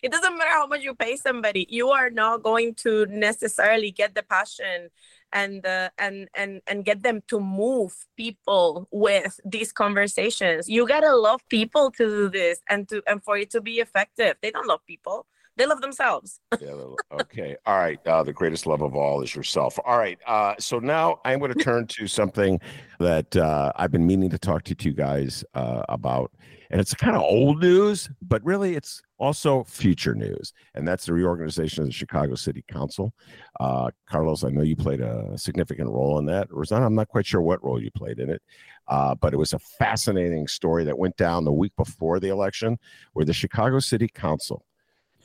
[0.03, 1.67] it doesn't matter how much you pay somebody.
[1.69, 4.89] You are not going to necessarily get the passion
[5.31, 10.67] and uh, and and and get them to move people with these conversations.
[10.69, 13.81] You got to love people to do this and to and for it to be
[13.81, 14.37] effective.
[14.41, 15.27] They don't love people
[15.59, 16.41] they love themselves.
[16.61, 16.73] yeah.
[17.13, 17.57] Okay.
[17.67, 17.99] All right.
[18.07, 19.79] Uh, the greatest love of all is yourself.
[19.85, 20.19] All right.
[20.27, 22.61] Uh, so now I'm going to turn to something
[23.01, 26.33] that uh, I've been meaning to talk to you guys uh, about,
[26.71, 31.13] and it's kind of old news, but really it's also future news, and that's the
[31.13, 33.13] reorganization of the Chicago City Council.
[33.59, 36.49] Uh, Carlos, I know you played a significant role in that.
[36.51, 38.43] Rossana, I'm not quite sure what role you played in it,
[38.87, 42.79] uh, but it was a fascinating story that went down the week before the election,
[43.15, 44.65] where the Chicago City Council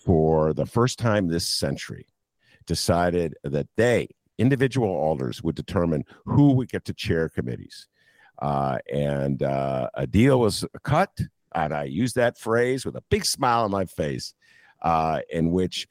[0.03, 2.07] for the first time this century,
[2.65, 7.87] decided that they, individual alders, would determine who would get to chair committees.
[8.41, 11.11] Uh, and uh, a deal was cut,
[11.55, 14.33] and I use that phrase with a big smile on my face,
[14.81, 15.87] uh, in which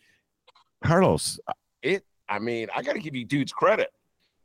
[0.85, 1.39] Carlos,
[1.83, 3.91] it, I mean, I got to give you dudes credit.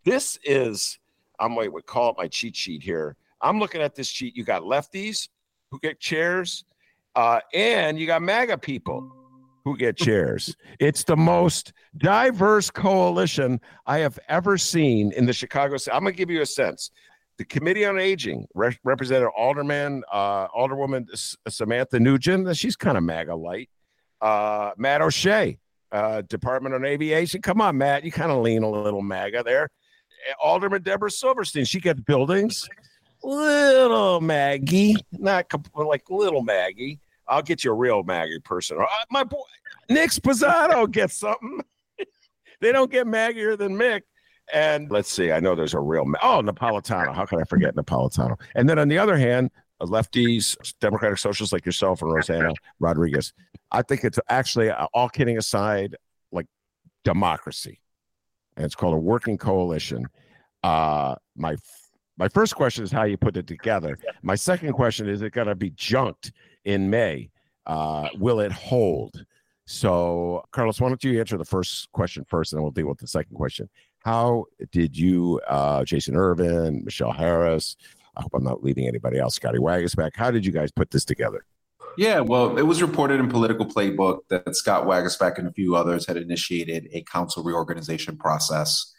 [0.06, 1.00] This is,
[1.40, 3.16] I'm going to call it my cheat sheet here.
[3.42, 4.38] I'm looking at this sheet.
[4.38, 5.28] You got lefties
[5.72, 6.64] who get chairs,
[7.16, 9.12] uh, and you got MAGA people
[9.68, 10.56] who get chairs.
[10.80, 15.76] It's the most diverse coalition I have ever seen in the Chicago.
[15.92, 16.90] I'm going to give you a sense.
[17.38, 21.06] The Committee on Aging, Re- Representative Alderman, uh, Alderwoman
[21.50, 23.70] Samantha Nugent, she's kind of MAGA light.
[24.22, 25.60] Uh, Matt O'Shea,
[25.92, 27.42] uh, Department on Aviation.
[27.42, 29.70] Come on, Matt, you kind of lean a little MAGA there.
[30.42, 32.68] Alderman Deborah Silverstein, she gets buildings.
[33.22, 35.46] Little Maggie, not
[35.76, 37.02] like little Maggie.
[37.28, 38.78] I'll get you a real Maggie person.
[38.80, 39.44] Uh, my boy
[39.90, 41.62] Nick Sposato gets something.
[42.62, 44.02] they don't get Maggier than Mick.
[44.54, 47.14] And let's see, I know there's a real oh Napolitano.
[47.14, 48.40] How can I forget Napolitano?
[48.56, 49.52] And then on the other hand,
[49.82, 53.34] lefties, democratic socialists like yourself and Rossana Rodriguez.
[53.72, 55.96] I think it's actually uh, all kidding aside,
[56.32, 56.48] like
[57.04, 57.82] democracy,
[58.56, 60.08] and it's called a working coalition.
[60.64, 61.58] Uh, my
[62.18, 63.98] my first question is how you put it together.
[64.24, 66.32] My second question is it going to be junked
[66.68, 67.30] in May?
[67.66, 69.26] Uh, will it hold?
[69.66, 73.00] So, Carlos, why don't you answer the first question first, and then we'll deal with
[73.00, 73.70] the second question.
[74.04, 77.76] How did you, uh, Jason Ervin, Michelle Harris?
[78.16, 79.36] I hope I'm not leaving anybody else.
[79.36, 80.12] Scotty Waguespack.
[80.16, 81.44] How did you guys put this together?
[81.98, 86.06] Yeah, well, it was reported in Politico Playbook that Scott Waguespack and a few others
[86.06, 88.94] had initiated a council reorganization process.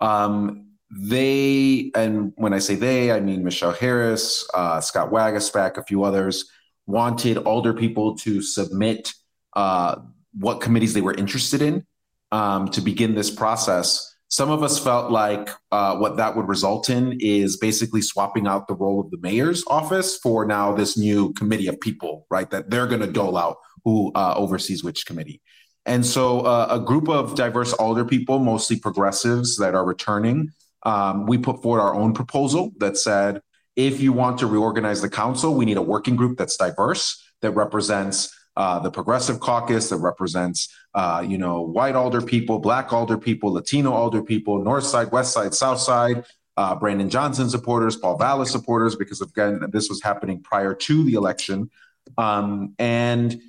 [0.00, 5.84] Um, they, and when I say they, I mean Michelle Harris, uh, Scott Waguespack, a
[5.84, 6.50] few others,
[6.86, 9.12] wanted older people to submit
[9.54, 9.96] uh,
[10.38, 11.86] what committees they were interested in
[12.32, 14.14] um, to begin this process.
[14.28, 18.66] Some of us felt like uh, what that would result in is basically swapping out
[18.66, 22.50] the role of the mayor's office for now this new committee of people, right?
[22.50, 25.40] That they're going to dole out who uh, oversees which committee.
[25.86, 30.50] And so uh, a group of diverse alder people, mostly progressives that are returning,
[30.84, 33.40] um, we put forward our own proposal that said,
[33.76, 37.50] if you want to reorganize the council, we need a working group that's diverse, that
[37.52, 43.18] represents uh, the Progressive Caucus, that represents, uh, you know, white alder people, black alder
[43.18, 46.24] people, Latino alder people, North Side, West Side, South Side,
[46.56, 51.14] uh, Brandon Johnson supporters, Paul Vallas supporters, because again, this was happening prior to the
[51.14, 51.68] election.
[52.16, 53.40] Um, and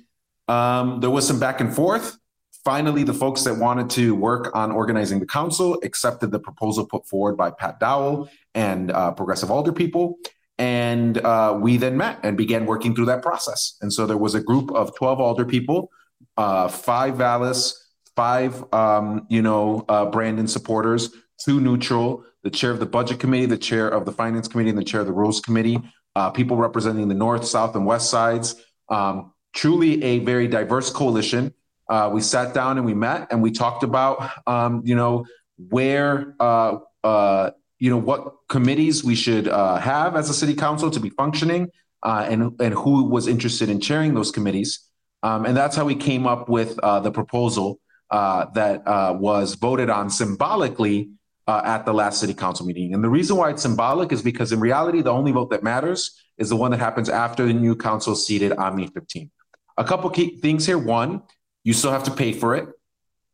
[0.48, 2.16] um, there was some back and forth.
[2.66, 7.06] Finally, the folks that wanted to work on organizing the council accepted the proposal put
[7.06, 10.18] forward by Pat Dowell and uh, Progressive Alder people.
[10.58, 13.76] And uh, we then met and began working through that process.
[13.82, 15.90] And so there was a group of 12 Alder people,
[16.36, 22.80] uh, five Vallas, five, um, you know, uh, Brandon supporters, two neutral, the chair of
[22.80, 25.38] the budget committee, the chair of the finance committee, and the chair of the rules
[25.38, 25.78] committee,
[26.16, 28.56] uh, people representing the north, south, and west sides.
[28.88, 31.54] Um, truly a very diverse coalition
[31.88, 35.24] uh, we sat down and we met and we talked about, um, you know,
[35.56, 40.90] where, uh, uh, you know, what committees we should uh, have as a city council
[40.90, 41.70] to be functioning,
[42.02, 44.88] uh, and and who was interested in chairing those committees,
[45.22, 47.78] um, and that's how we came up with uh, the proposal
[48.10, 48.82] that
[49.20, 51.10] was voted on symbolically
[51.48, 52.94] at the last city council meeting.
[52.94, 56.22] And the reason why it's symbolic is because in reality, the only vote that matters
[56.38, 59.30] is the one that happens after the new council is seated on May 15th.
[59.78, 60.78] A couple key things here.
[60.78, 61.22] One,
[61.66, 62.68] you still have to pay for it.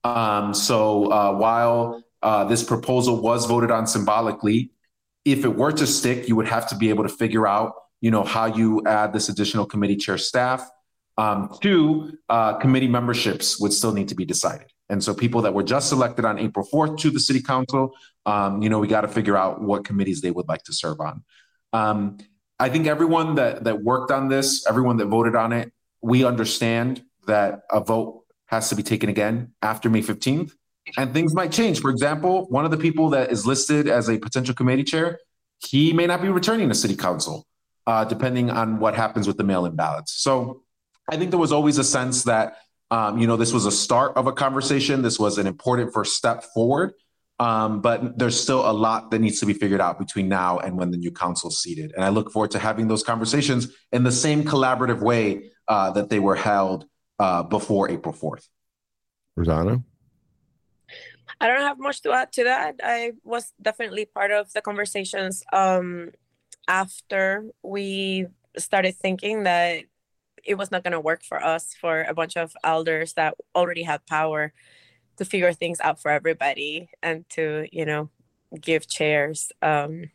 [0.04, 4.70] Um, so uh, while uh, this proposal was voted on symbolically,
[5.26, 8.10] if it were to stick, you would have to be able to figure out, you
[8.10, 10.66] know, how you add this additional committee chair staff.
[11.18, 14.68] Um, two, uh, committee memberships would still need to be decided.
[14.88, 17.92] And so people that were just elected on April 4th to the city council,
[18.24, 21.00] um, you know, we got to figure out what committees they would like to serve
[21.00, 21.22] on.
[21.74, 22.16] Um,
[22.58, 25.70] I think everyone that that worked on this, everyone that voted on it,
[26.00, 28.21] we understand that a vote
[28.52, 30.52] has to be taken again after May 15th
[30.98, 31.80] and things might change.
[31.80, 35.18] For example, one of the people that is listed as a potential committee chair,
[35.58, 37.46] he may not be returning to city council,
[37.86, 40.12] uh, depending on what happens with the mail-in ballots.
[40.22, 40.64] So
[41.10, 42.58] I think there was always a sense that
[42.90, 45.00] um, you know this was a start of a conversation.
[45.00, 46.92] This was an important first step forward.
[47.38, 50.76] Um, but there's still a lot that needs to be figured out between now and
[50.76, 51.92] when the new council is seated.
[51.96, 56.10] And I look forward to having those conversations in the same collaborative way uh, that
[56.10, 56.86] they were held
[57.22, 58.48] uh, before April 4th.
[59.38, 59.84] Rossana?
[61.40, 62.80] I don't have much to add to that.
[62.82, 66.10] I was definitely part of the conversations um,
[66.66, 68.26] after we
[68.58, 69.84] started thinking that
[70.44, 73.84] it was not going to work for us for a bunch of elders that already
[73.84, 74.52] had power
[75.16, 78.10] to figure things out for everybody and to you know
[78.60, 80.10] give chairs um,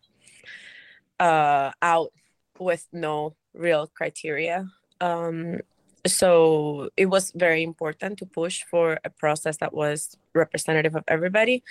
[1.20, 2.12] uh, out
[2.60, 4.68] with no real criteria
[5.00, 5.62] um,
[6.08, 11.64] so it was very important to push for a process that was representative of everybody.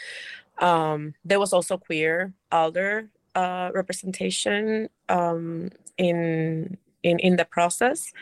[0.59, 8.12] Um, there was also queer elder uh, representation um, in in in the process.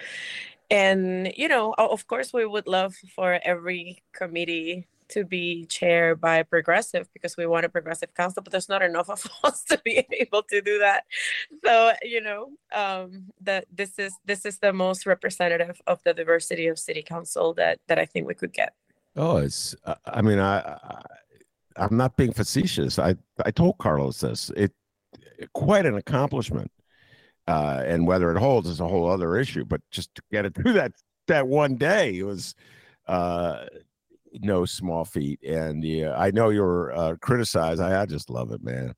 [0.70, 6.42] And you know of course we would love for every committee to be chaired by
[6.42, 10.06] progressive because we want a progressive council but there's not enough of us to be
[10.20, 11.04] able to do that.
[11.64, 16.66] So you know um that this is this is the most representative of the diversity
[16.66, 18.74] of city council that that i think we could get.
[19.16, 19.74] Oh it's
[20.06, 21.02] i mean I, I
[21.76, 22.98] i'm not being facetious.
[22.98, 24.50] I i told carlos this.
[24.56, 24.72] It
[25.52, 26.70] quite an accomplishment
[27.48, 30.54] uh and whether it holds is a whole other issue but just to get it
[30.54, 30.92] through that
[31.26, 32.54] that one day was
[33.08, 33.66] uh
[34.40, 35.42] no small feat.
[35.42, 37.80] And yeah, I know you're uh, criticized.
[37.80, 38.94] I, I just love it, man.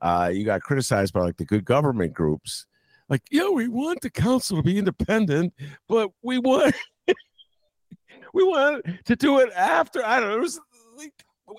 [0.00, 2.66] Uh, you got criticized by like the good government groups.
[3.08, 5.52] Like, yeah, we want the council to be independent,
[5.88, 6.74] but we want
[8.34, 10.04] we want to do it after.
[10.04, 10.36] I don't know.
[10.36, 10.60] It was
[10.96, 11.12] like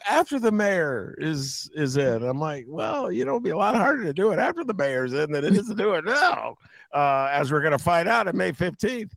[0.09, 2.23] after the mayor is is in.
[2.23, 4.73] I'm like, well, you know, it'd be a lot harder to do it after the
[4.73, 6.55] mayor's in than it is to do it now.
[6.93, 9.11] Uh, as we're going to find out on May 15th.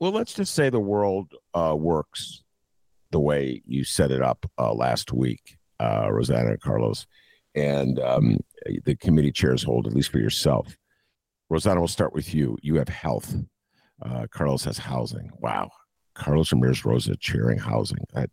[0.00, 2.43] Well, let's just say the world uh, works
[3.14, 7.06] the way you set it up uh, last week, uh, Rossana and Carlos,
[7.54, 8.40] and um,
[8.84, 10.76] the committee chairs hold, at least for yourself.
[11.50, 12.58] Rossana, we'll start with you.
[12.60, 13.36] You have health.
[14.04, 15.30] Uh, Carlos has housing.
[15.38, 15.70] Wow.
[16.16, 18.04] Carlos Ramirez Rosa chairing housing.
[18.14, 18.30] That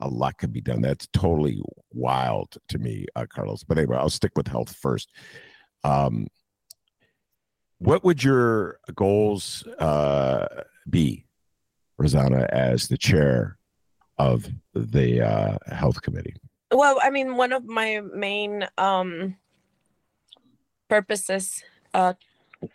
[0.00, 0.82] a lot could be done.
[0.82, 1.60] That's totally
[1.92, 3.64] wild to me, uh, Carlos.
[3.64, 5.10] But anyway, I'll stick with health first.
[5.82, 6.28] Um,
[7.78, 10.46] what would your goals uh,
[10.88, 11.26] be,
[12.00, 13.58] Rossana, as the chair
[14.18, 16.34] of the uh, health committee?
[16.72, 19.36] Well, I mean, one of my main um,
[20.88, 21.62] purposes
[21.94, 22.14] uh,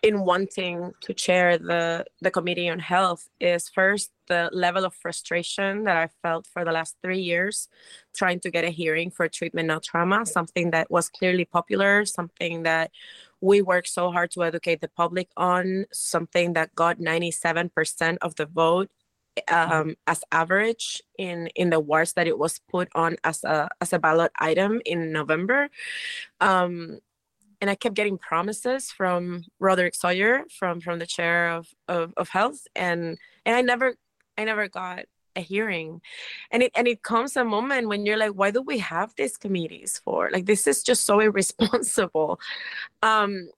[0.03, 5.83] in wanting to chair the the committee on health is first the level of frustration
[5.83, 7.67] that I felt for the last three years,
[8.15, 12.63] trying to get a hearing for treatment of trauma, something that was clearly popular, something
[12.63, 12.91] that
[13.41, 18.45] we worked so hard to educate the public on, something that got 97% of the
[18.45, 18.89] vote
[19.47, 23.93] um, as average in in the wards that it was put on as a as
[23.93, 25.69] a ballot item in November.
[26.39, 26.99] Um,
[27.61, 32.29] and I kept getting promises from Roderick Sawyer from from the chair of, of, of
[32.29, 32.67] health.
[32.75, 33.95] And and I never
[34.37, 36.01] I never got a hearing.
[36.49, 39.37] And it and it comes a moment when you're like why do we have these
[39.37, 40.29] committees for?
[40.31, 42.39] Like this is just so irresponsible.
[43.03, 43.49] Um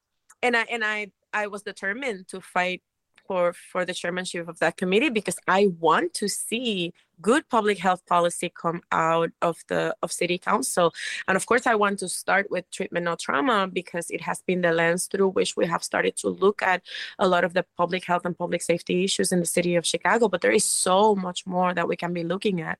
[0.42, 2.84] and I and I I was determined to fight
[3.26, 8.06] for for the chairmanship of that committee because I want to see good public health
[8.06, 10.94] policy come out of the of city council.
[11.28, 14.62] And of course i want to start with treatment not trauma because it has been
[14.62, 16.82] the lens through which we have started to look at
[17.20, 20.28] a lot of the public health and public safety issues in the city of chicago
[20.28, 22.80] but there is so much more that we can be looking at.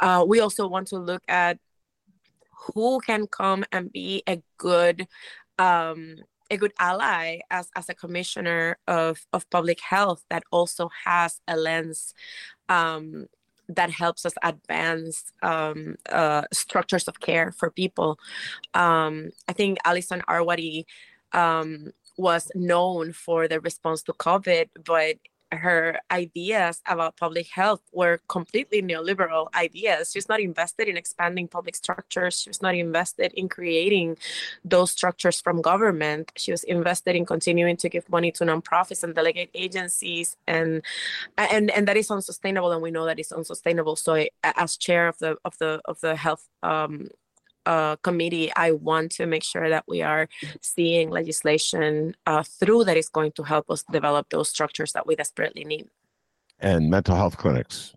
[0.00, 1.58] Uh, we also want to look at
[2.74, 5.06] who can come and be a good
[5.58, 6.16] um,
[6.50, 11.56] a good ally as, as a commissioner of, of public health that also has a
[11.56, 12.14] lens
[12.68, 13.26] um,
[13.68, 18.18] that helps us advance um, uh, structures of care for people.
[18.74, 20.84] Um, I think Alison Arwady
[21.32, 25.16] um, was known for the response to COVID, but
[25.56, 30.12] her ideas about public health were completely neoliberal ideas.
[30.12, 32.40] She's not invested in expanding public structures.
[32.40, 34.18] She was not invested in creating
[34.64, 36.32] those structures from government.
[36.36, 40.82] She was invested in continuing to give money to nonprofits and delegate agencies, and
[41.36, 42.72] and and that is unsustainable.
[42.72, 43.96] And we know that it's unsustainable.
[43.96, 47.08] So, as chair of the of the of the health um,
[47.66, 50.28] uh, committee, I want to make sure that we are
[50.60, 55.16] seeing legislation uh, through that is going to help us develop those structures that we
[55.16, 55.88] desperately need.
[56.60, 57.94] And mental health clinics.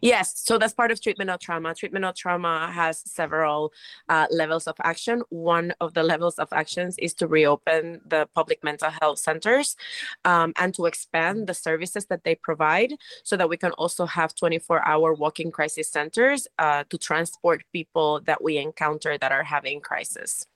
[0.00, 1.74] Yes, so that's part of treatment of trauma.
[1.74, 3.72] Treatment of trauma has several
[4.08, 5.22] uh, levels of action.
[5.30, 9.76] One of the levels of actions is to reopen the public mental health centers
[10.24, 14.34] um, and to expand the services that they provide so that we can also have
[14.34, 19.80] 24 hour walking crisis centers uh, to transport people that we encounter that are having
[19.80, 20.46] crisis.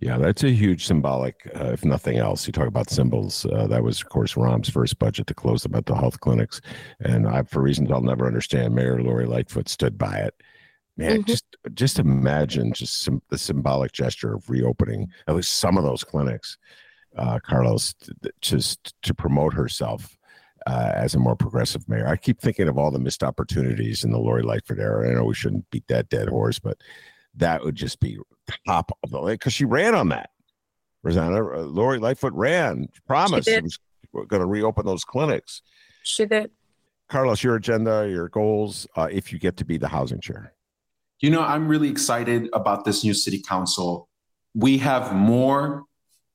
[0.00, 2.46] Yeah, that's a huge symbolic, uh, if nothing else.
[2.46, 3.44] You talk about symbols.
[3.44, 6.62] Uh, that was, of course, Rahm's first budget to close the mental health clinics.
[7.00, 10.34] And I, for reasons I'll never understand, Mayor Lori Lightfoot stood by it.
[10.96, 11.26] Man, mm-hmm.
[11.26, 11.44] just
[11.74, 16.58] just imagine just some, the symbolic gesture of reopening at least some of those clinics,
[17.16, 17.94] uh, Carlos,
[18.40, 20.18] just to promote herself
[20.66, 22.06] uh, as a more progressive mayor.
[22.06, 25.08] I keep thinking of all the missed opportunities in the Lori Lightfoot era.
[25.08, 26.78] I know we shouldn't beat that dead horse, but
[27.40, 28.18] that would just be
[28.66, 30.30] top of the list because she ran on that.
[31.04, 33.78] Rossana uh, Lori Lightfoot ran, promised she, was
[34.12, 35.62] going to reopen those clinics.
[36.02, 36.50] She did.
[37.08, 40.52] Carlos, your agenda, your goals, uh, if you get to be the housing chair.
[41.20, 44.08] You know, I'm really excited about this new city council.
[44.54, 45.84] We have more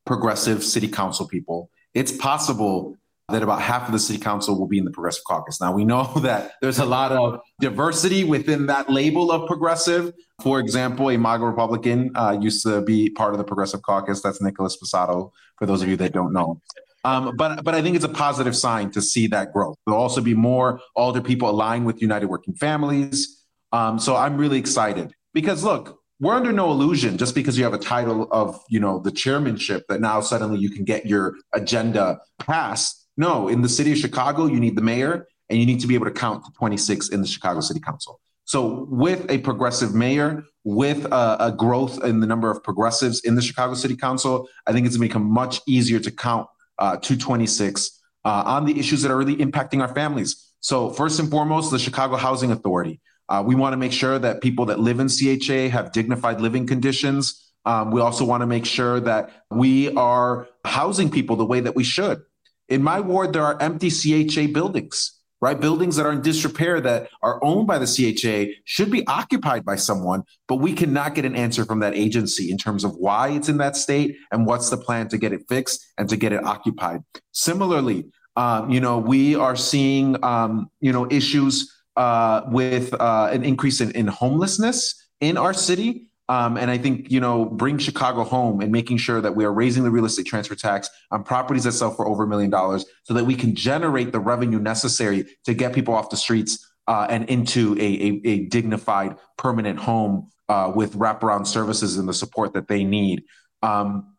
[0.05, 1.69] progressive city council people.
[1.93, 2.97] It's possible
[3.29, 5.59] that about half of the city council will be in the progressive caucus.
[5.59, 10.13] Now, we know that there's a lot of diversity within that label of progressive.
[10.41, 14.21] For example, a MAGA Republican uh, used to be part of the progressive caucus.
[14.21, 16.61] That's Nicholas Sposato, for those of you that don't know.
[17.03, 19.77] Um, but but I think it's a positive sign to see that growth.
[19.85, 23.43] There'll also be more older people aligned with United Working Families.
[23.71, 27.75] Um, so I'm really excited because look, we're under no illusion just because you have
[27.75, 32.19] a title of you know the chairmanship that now suddenly you can get your agenda
[32.39, 35.87] passed no, in the city of Chicago, you need the mayor and you need to
[35.87, 38.19] be able to count to 26 in the Chicago City Council.
[38.45, 43.35] So, with a progressive mayor, with a, a growth in the number of progressives in
[43.35, 46.47] the Chicago City Council, I think it's going to become much easier to count
[46.77, 50.53] uh, 226 uh, on the issues that are really impacting our families.
[50.59, 52.99] So, first and foremost, the Chicago Housing Authority.
[53.27, 56.67] Uh, we want to make sure that people that live in CHA have dignified living
[56.67, 57.51] conditions.
[57.65, 61.75] Um, we also want to make sure that we are housing people the way that
[61.75, 62.21] we should.
[62.69, 65.59] In my ward, there are empty CHA buildings, right?
[65.59, 69.75] Buildings that are in disrepair that are owned by the CHA should be occupied by
[69.75, 73.49] someone, but we cannot get an answer from that agency in terms of why it's
[73.49, 76.43] in that state and what's the plan to get it fixed and to get it
[76.43, 77.01] occupied.
[77.31, 78.05] Similarly,
[78.35, 83.81] um, you know, we are seeing, um, you know, issues uh, with uh, an increase
[83.81, 86.07] in, in homelessness in our city.
[86.27, 89.53] Um, and I think, you know, bring Chicago home and making sure that we are
[89.53, 92.85] raising the real estate transfer tax on properties that sell for over a million dollars
[93.03, 97.07] so that we can generate the revenue necessary to get people off the streets uh,
[97.09, 102.53] and into a, a, a, dignified permanent home uh, with wraparound services and the support
[102.53, 103.23] that they need.
[103.63, 104.15] Um,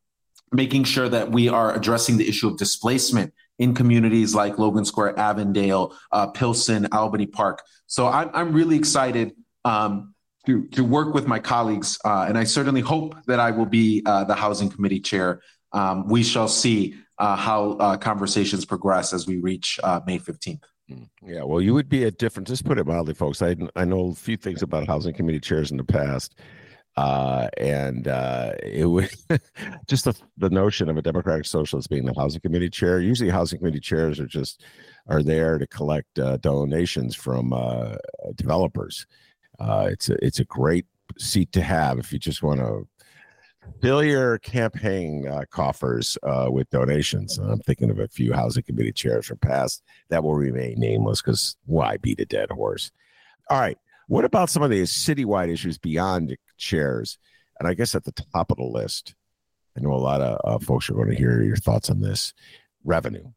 [0.53, 5.19] making sure that we are addressing the issue of displacement in communities like Logan Square,
[5.19, 7.63] Avondale, uh, Pilsen, Albany Park.
[7.87, 9.33] So I'm, I'm really excited.
[9.65, 10.15] Um,
[10.47, 14.03] to, to work with my colleagues, uh, and I certainly hope that I will be
[14.07, 15.43] uh, the housing committee chair.
[15.73, 20.63] Um, we shall see uh, how uh, conversations progress as we reach uh, May 15th.
[20.89, 21.05] Hmm.
[21.23, 23.43] Yeah, well, you would be a different, just put it mildly, folks.
[23.43, 26.37] I, I know a few things about housing committee chairs in the past.
[26.97, 28.07] Uh, and
[28.63, 29.11] it would
[29.87, 33.01] just the, the notion of a democratic socialist being the housing committee chair.
[33.01, 34.65] Usually, housing committee chairs are just
[35.07, 37.53] are there to collect donations from
[38.37, 39.07] developers,
[39.59, 40.87] uh, it's a it's a great
[41.19, 42.87] seat to have if you just want to
[43.81, 47.39] fill your campaign uh, coffers uh, with donations.
[47.39, 51.57] I'm thinking of a few housing committee chairs from past that will remain nameless because
[51.67, 52.91] why beat a dead horse?
[53.51, 53.79] All right.
[54.09, 57.19] What about some of these citywide issues beyond chairs?
[57.59, 59.15] And I guess at the top of the list,
[59.77, 62.33] I know a lot of uh, folks are going to hear your thoughts on this
[62.85, 63.33] revenue.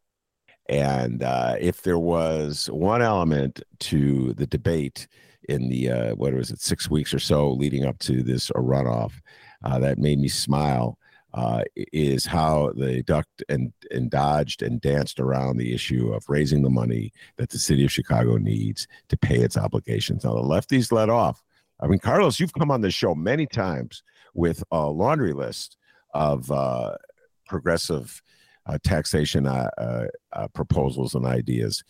[0.68, 5.08] And uh, if there was one element to the debate
[5.50, 9.12] in the uh, what was it six weeks or so leading up to this runoff
[9.64, 10.96] uh, that made me smile
[11.34, 16.62] uh, is how they ducked and, and dodged and danced around the issue of raising
[16.62, 20.24] the money that the city of Chicago needs to pay its obligations.
[20.24, 21.42] Now the lefties let off.
[21.80, 24.02] I mean, Carlos, you've come on this show many times
[24.34, 25.76] with a laundry list
[26.14, 26.96] of uh,
[27.46, 28.22] progressive
[28.66, 31.82] uh, taxation uh, uh, uh proposals and ideas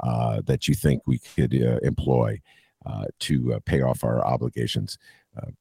[0.00, 2.40] uh, that you think we could employ
[2.86, 4.98] Uh, to uh, pay off our obligations.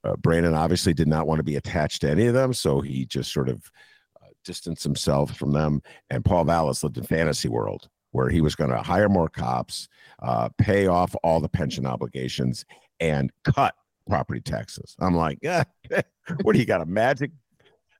[0.03, 3.05] Uh, Brandon obviously did not want to be attached to any of them, so he
[3.05, 3.70] just sort of
[4.45, 5.82] distanced himself from them.
[6.09, 9.89] And Paul Vallas lived in fantasy world where he was going to hire more cops,
[10.57, 12.65] pay off all the pension obligations,
[12.99, 13.76] and cut
[14.07, 14.95] property taxes.
[14.99, 15.39] I'm like,
[16.43, 16.82] what do you got?
[16.82, 17.32] A magic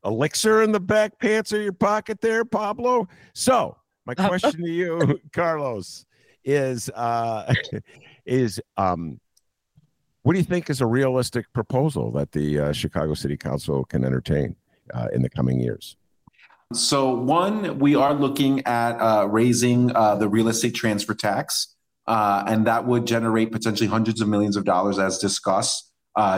[0.05, 3.07] elixir in the back pants of your pocket there, Pablo?
[3.34, 6.05] So my question to you, Carlos,
[6.47, 7.53] is uh
[8.25, 9.19] is um
[10.23, 14.03] what do you think is a realistic proposal that the uh, Chicago City Council can
[14.03, 14.57] entertain
[14.93, 15.95] uh, in the coming years?
[16.73, 21.75] So, one, we are looking at uh, raising uh, the real estate transfer tax,
[22.07, 25.93] uh, and that would generate potentially hundreds of millions of dollars, as discussed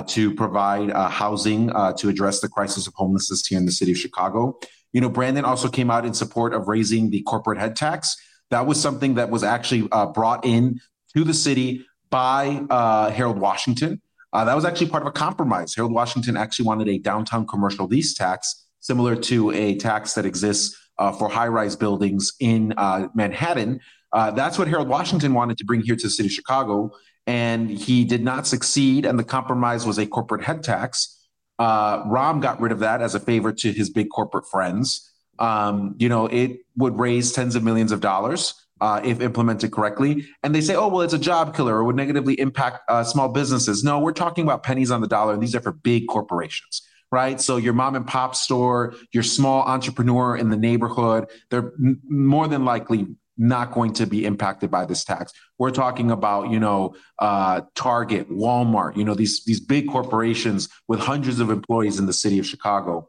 [0.06, 4.60] to provide housing to address the crisis of homelessness here in the city of Chicago.
[4.94, 8.16] You know, Brandon also came out in support of raising the corporate head tax.
[8.52, 10.80] That was something that was actually uh, brought in
[11.16, 14.02] to the city by uh, Harold Washington.
[14.32, 15.74] Uh, that was actually part of a compromise.
[15.76, 20.76] Harold Washington actually wanted a downtown commercial lease tax, similar to a tax that exists
[21.18, 22.74] for high rise buildings in
[23.16, 23.80] Manhattan.
[24.14, 26.92] that's what Harold Washington wanted to bring here to the city of Chicago
[27.30, 29.06] and he did not succeed.
[29.06, 31.28] And the compromise was a corporate head tax.
[31.60, 35.09] Uh, Rahm got rid of that as a favor to his big corporate friends.
[35.40, 40.28] Um, you know, it would raise tens of millions of dollars uh, if implemented correctly.
[40.44, 43.30] And they say, oh, well, it's a job killer or would negatively impact uh, small
[43.30, 43.84] businesses.
[43.84, 46.82] No, we're talking about pennies on the dollar, and these are for big corporations
[47.12, 47.42] right?
[47.42, 52.48] So your mom and pop store, your small entrepreneur in the neighborhood, they're m- more
[52.48, 53.08] than likely
[53.40, 55.32] not going to be impacted by this tax.
[55.58, 61.00] We're talking about, you know, uh, Target, Walmart, you know, these these big corporations with
[61.00, 63.08] hundreds of employees in the city of Chicago.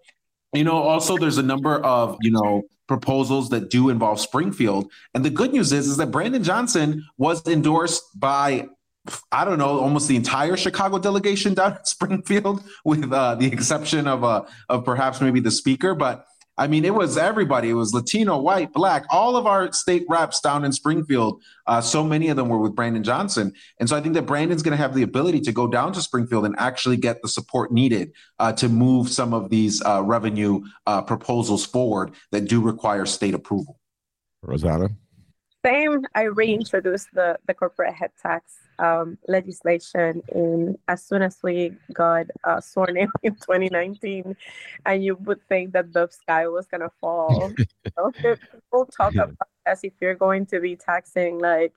[0.53, 4.91] You know, also there's a number of, you know, proposals that do involve Springfield.
[5.15, 8.69] And the good news is, is that Brandon Johnson was endorsed by
[9.33, 14.07] I don't know, almost the entire Chicago delegation down at Springfield, with uh, the exception
[14.07, 15.95] of uh, of perhaps maybe the speaker.
[15.95, 16.27] But
[16.61, 17.71] I mean, it was everybody.
[17.71, 21.43] It was Latino, white, black, all of our state reps down in Springfield.
[21.67, 23.55] Uh, so many of them were with Brandon Johnson.
[23.79, 26.03] And so I think that Brandon's going to have the ability to go down to
[26.03, 30.61] Springfield and actually get the support needed uh, to move some of these uh, revenue
[30.87, 33.81] uh, proposals forward that do require state approval.
[34.45, 34.95] Rossana?
[35.65, 36.05] Same.
[36.15, 42.27] I reintroduced the, the corporate head tax um, legislation in as soon as we got
[42.45, 44.37] uh, sworn in in 2019,
[44.87, 47.53] and you would think that the sky was gonna fall.
[47.87, 51.73] people talk about as if you're going to be taxing like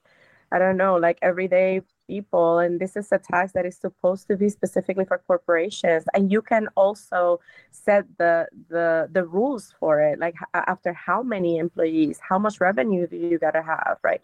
[0.52, 4.36] I don't know, like everyday people and this is a tax that is supposed to
[4.36, 7.40] be specifically for corporations and you can also
[7.72, 13.08] set the the the rules for it like after how many employees how much revenue
[13.08, 14.22] do you got to have right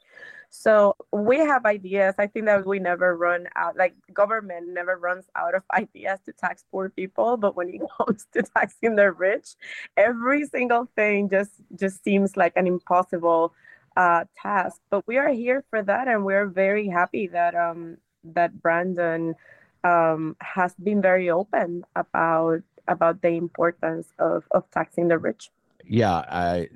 [0.49, 2.15] so we have ideas.
[2.17, 6.33] I think that we never run out, like government never runs out of ideas to
[6.33, 7.37] tax poor people.
[7.37, 9.55] But when it comes to taxing the rich,
[9.95, 13.53] every single thing just just seems like an impossible
[13.95, 14.81] uh, task.
[14.89, 19.35] But we are here for that, and we're very happy that um, that Brandon
[19.83, 25.51] um, has been very open about about the importance of of taxing the rich.
[25.85, 26.69] Yeah, I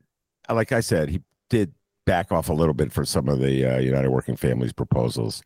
[0.47, 1.73] like I said, he did
[2.05, 5.43] back off a little bit for some of the uh, United Working Families proposals,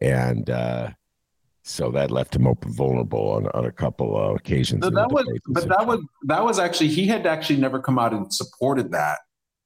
[0.00, 0.90] and uh,
[1.62, 4.84] so that left him open vulnerable on, on a couple of occasions.
[4.84, 8.12] So that was, but that was that was actually he had actually never come out
[8.12, 9.18] and supported that.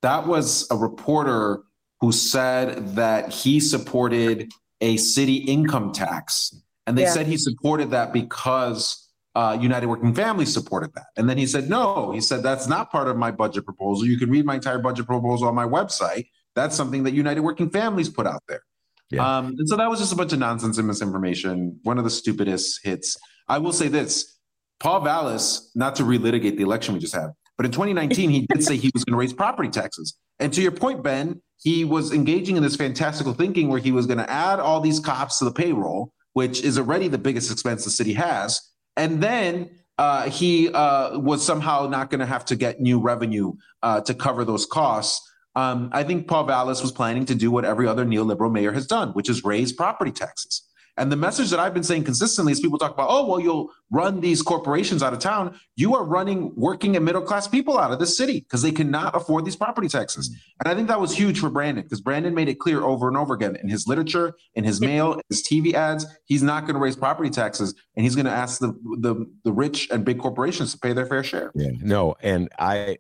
[0.02, 1.62] That was a reporter
[2.00, 6.54] who said that he supported a city income tax,
[6.86, 7.12] and they yeah.
[7.12, 9.04] said he supported that because.
[9.34, 11.06] Uh, United Working Families supported that.
[11.16, 14.06] And then he said, no, he said, that's not part of my budget proposal.
[14.06, 16.26] You can read my entire budget proposal on my website.
[16.56, 18.62] That's something that United Working Families put out there.
[19.10, 19.38] Yeah.
[19.38, 21.78] Um, and so that was just a bunch of nonsense and misinformation.
[21.84, 23.16] One of the stupidest hits.
[23.48, 24.38] I will say this
[24.80, 28.62] Paul Vallas, not to relitigate the election we just had, but in 2019, he did
[28.62, 30.16] say he was going to raise property taxes.
[30.38, 34.06] And to your point, Ben, he was engaging in this fantastical thinking where he was
[34.06, 37.84] going to add all these cops to the payroll, which is already the biggest expense
[37.84, 38.60] the city has.
[38.98, 43.54] And then uh, he uh, was somehow not going to have to get new revenue
[43.82, 45.26] uh, to cover those costs.
[45.56, 48.86] Um, I think Paul Vallas was planning to do what every other neoliberal mayor has
[48.86, 50.67] done, which is raise property taxes.
[50.98, 53.70] And the message that I've been saying consistently is people talk about, oh, well, you'll
[53.90, 55.58] run these corporations out of town.
[55.76, 59.16] You are running working and middle class people out of the city because they cannot
[59.16, 60.28] afford these property taxes.
[60.60, 63.16] And I think that was huge for Brandon because Brandon made it clear over and
[63.16, 66.80] over again in his literature, in his mail, his TV ads, he's not going to
[66.80, 70.72] raise property taxes and he's going to ask the, the the rich and big corporations
[70.72, 71.52] to pay their fair share.
[71.54, 72.98] Yeah, no, and I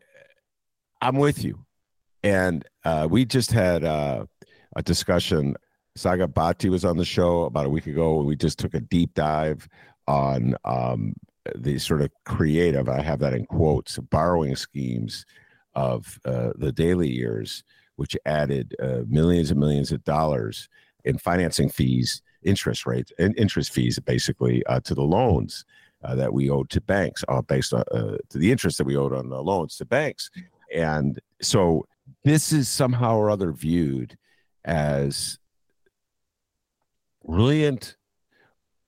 [1.00, 1.64] I'm with you.
[2.22, 4.26] And uh, we just had uh,
[4.76, 5.56] a discussion.
[5.98, 8.22] Saga Bhatti was on the show about a week ago.
[8.22, 9.68] We just took a deep dive
[10.06, 11.14] on um,
[11.54, 15.26] the sort of creative, I have that in quotes, borrowing schemes
[15.74, 17.64] of uh, the Daley years,
[17.96, 20.68] which added uh, millions and millions of dollars
[21.04, 25.64] in financing fees, interest rates, and interest fees, basically, uh, to the loans
[26.04, 28.96] uh, that we owed to banks, uh, based on uh, to the interest that we
[28.96, 30.30] owed on the loans to banks.
[30.72, 31.86] And so
[32.24, 34.16] this is somehow or other viewed
[34.64, 35.38] as
[37.28, 37.96] brilliant,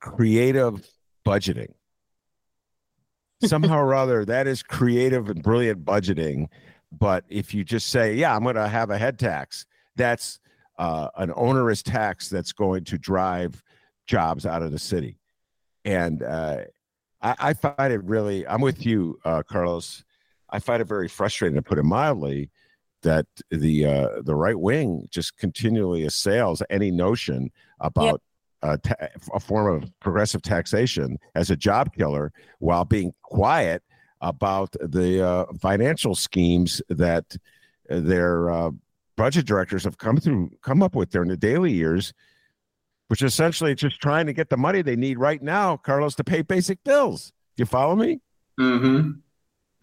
[0.00, 0.88] creative
[1.26, 1.74] budgeting.
[3.44, 6.48] Somehow or other, that is creative and brilliant budgeting.
[6.90, 10.40] But if you just say, yeah, I'm going to have a head tax, that's
[10.78, 13.62] uh, an onerous tax that's going to drive
[14.06, 15.18] jobs out of the city.
[15.84, 16.62] And uh,
[17.22, 20.04] I, I, find it really, I'm with you, uh, Carlos.
[20.48, 22.50] I find it very frustrating, to put it mildly,
[23.02, 28.20] that the uh, the right wing just continually assails any notion about
[28.62, 28.94] a, ta-
[29.32, 33.82] a form of progressive taxation as a job killer while being quiet
[34.20, 37.36] about the uh, financial schemes that
[37.88, 38.70] their uh,
[39.16, 42.12] budget directors have come through come up with during the Daley years
[43.08, 46.24] which is essentially just trying to get the money they need right now carlos to
[46.24, 48.20] pay basic bills do you follow me
[48.58, 49.10] mm-hmm.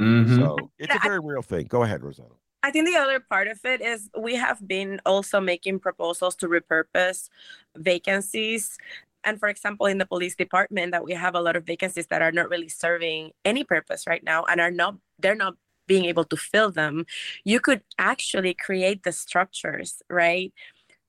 [0.01, 0.35] Mm-hmm.
[0.37, 2.31] so it's a very real thing go ahead rossana
[2.67, 6.49] I think the other part of it is we have been also making proposals to
[6.49, 7.29] repurpose
[7.77, 8.77] vacancies.
[9.23, 12.21] And for example, in the police department, that we have a lot of vacancies that
[12.21, 15.55] are not really serving any purpose right now and are not, they're not
[15.87, 17.05] being able to fill them.
[17.45, 20.51] You could actually create the structures, right?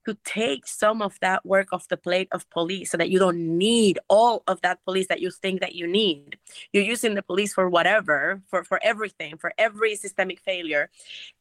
[0.08, 3.58] To take some of that work off the plate of police so that you don't
[3.58, 6.38] need all of that police that you think that you need.
[6.72, 10.88] You're using the police for whatever for for everything for every systemic failure.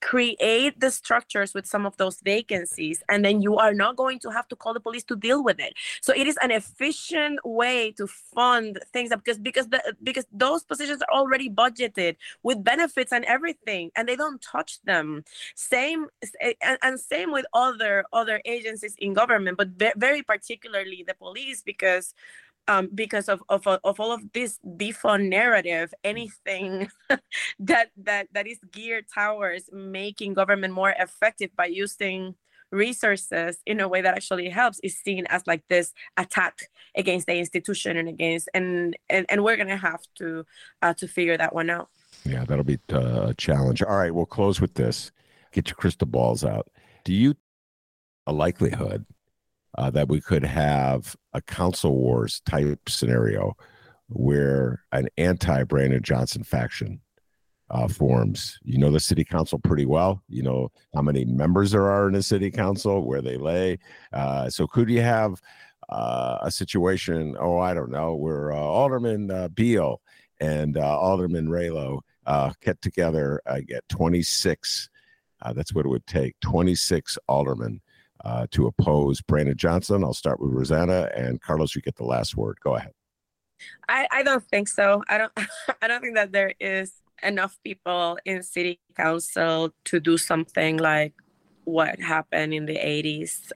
[0.02, 4.30] Create the structures with some of those vacancies and then you are not going to
[4.32, 5.74] have to call the police to deal with it.
[6.02, 11.02] So it is an efficient way to fund things because because the because those positions
[11.04, 15.24] are already budgeted with benefits and everything and they don't touch them.
[15.56, 16.08] Same
[16.62, 18.57] and, and same with other other agencies
[18.98, 22.14] in government, but very particularly the police, because
[22.68, 26.90] um, because of, of, of all of this defund narrative, anything
[27.60, 32.36] that that that is geared towards making government more effective by using
[32.72, 37.36] resources in a way that actually helps is seen as like this attack against the
[37.38, 40.46] institution and against and and, and we're gonna have to
[40.82, 41.90] uh, to figure that one out.
[42.26, 43.82] Yeah, that'll be a challenge.
[43.82, 45.12] All right, we'll close with this.
[45.54, 46.68] Get your crystal balls out.
[47.06, 47.36] Do you
[48.28, 49.06] a likelihood
[49.78, 53.56] uh, that we could have a council wars type scenario
[54.10, 57.02] where an anti Brandon Johnson faction
[57.70, 58.60] uh, forms.
[58.64, 60.24] You know the city council pretty well.
[60.30, 63.80] You know how many members there are in the city council, where they lay.
[64.14, 65.42] Uh, so could you have
[65.90, 67.36] uh, a situation?
[67.40, 70.02] Oh, I don't know, where uh, Alderman uh, Beale
[70.40, 72.02] and uh, Alderman Raylo
[72.62, 74.90] get together, get 26.
[75.54, 77.82] that's what it would take 26 aldermen
[78.28, 80.04] uh, to oppose Brandon Johnson.
[80.04, 81.74] I'll start with Rossana and Carlos.
[81.74, 82.58] You get the last word.
[82.62, 82.92] Go ahead.
[83.88, 85.02] I, I don't think so.
[85.08, 85.32] I don't.
[85.82, 86.92] I don't think that there is
[87.24, 91.14] enough people in city council to do something like
[91.64, 93.52] what happened in the 80s.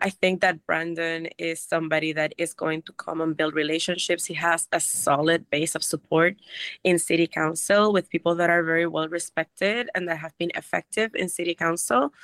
[0.00, 4.24] I think that Brandon is somebody that is going to come and build relationships.
[4.24, 6.36] He has a solid base of support
[6.84, 11.14] in city council with people that are very well respected and that have been effective
[11.14, 12.14] in city council.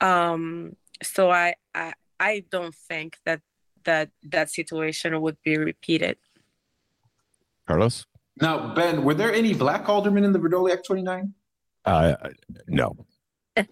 [0.00, 3.40] Um, so I, I I don't think that
[3.84, 6.16] that that situation would be repeated.
[7.66, 8.06] Carlos.
[8.40, 11.34] Now, Ben, were there any black aldermen in the Vrdolyak 29?
[11.84, 12.14] Uh,
[12.68, 12.96] no.
[13.56, 13.66] there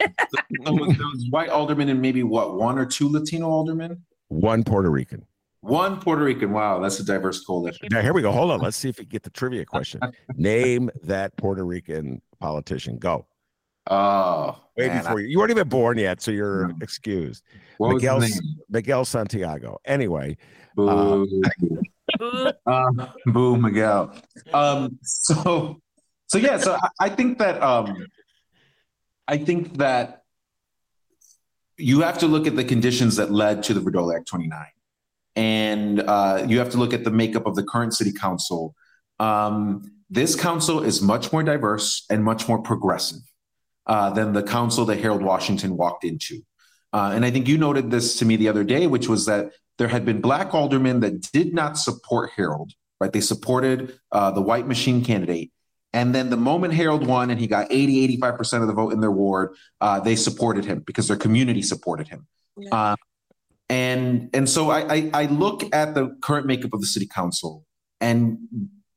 [0.64, 4.02] was white aldermen and maybe what one or two Latino aldermen.
[4.28, 5.24] One Puerto Rican.
[5.60, 6.52] One Puerto Rican.
[6.52, 7.88] Wow, that's a diverse coalition.
[7.90, 8.30] Now here we go.
[8.30, 8.60] Hold on.
[8.60, 10.00] Let's see if we get the trivia question.
[10.36, 12.98] Name that Puerto Rican politician.
[12.98, 13.26] Go.
[13.89, 15.28] Oh, way man, before I, you.
[15.28, 16.74] You weren't even born yet, so you're no.
[16.82, 17.43] excused.
[17.78, 18.22] What Miguel
[18.68, 19.78] Miguel Santiago.
[19.84, 20.36] Anyway,
[20.76, 21.43] boo,
[22.20, 22.91] uh, uh,
[23.26, 24.14] boo, Miguel.
[24.53, 25.80] Um, so,
[26.26, 28.07] so yeah, so I, I think that um,
[29.26, 30.22] I think that
[31.78, 34.66] you have to look at the conditions that led to the Vrdolyak 29,
[35.36, 38.74] and uh, you have to look at the makeup of the current city council.
[39.18, 43.20] Um, this council is much more diverse and much more progressive
[43.89, 46.43] uh, than the council that Harold Washington walked into.
[46.93, 49.53] Uh, and I think you noted this to me the other day, which was that
[49.78, 53.12] there had been black aldermen that did not support Harold, right?
[53.12, 55.53] They supported uh, the white machine candidate.
[55.93, 59.01] And then the moment Harold won and he got 80, 85% of the vote in
[59.01, 62.26] their ward, uh, they supported him because their community supported him.
[62.57, 62.74] Yeah.
[62.74, 62.97] Uh,
[63.70, 67.66] and and so I, I, I look at the current makeup of the city council
[68.01, 68.39] and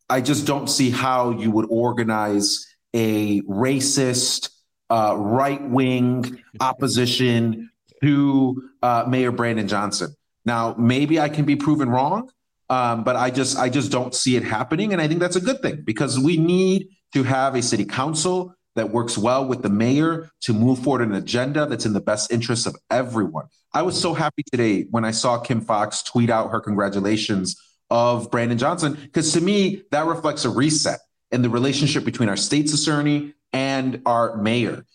[0.10, 4.50] I just don't see how you would organize a racist,
[4.92, 7.72] uh, right wing opposition
[8.04, 10.14] to uh, Mayor Brandon Johnson.
[10.46, 12.30] Now, maybe I can be proven wrong,
[12.70, 15.42] um, but I just I just don't see it happening, and I think that's a
[15.42, 19.70] good thing because we need to have a city council that works well with the
[19.70, 23.46] mayor to move forward an agenda that's in the best interest of everyone.
[23.74, 28.32] I was so happy today when I saw Kim Foxx tweet out her congratulations of
[28.32, 31.00] Brandon Johnson because to me that reflects a reset
[31.32, 34.86] in the relationship between our state's attorney and our mayor.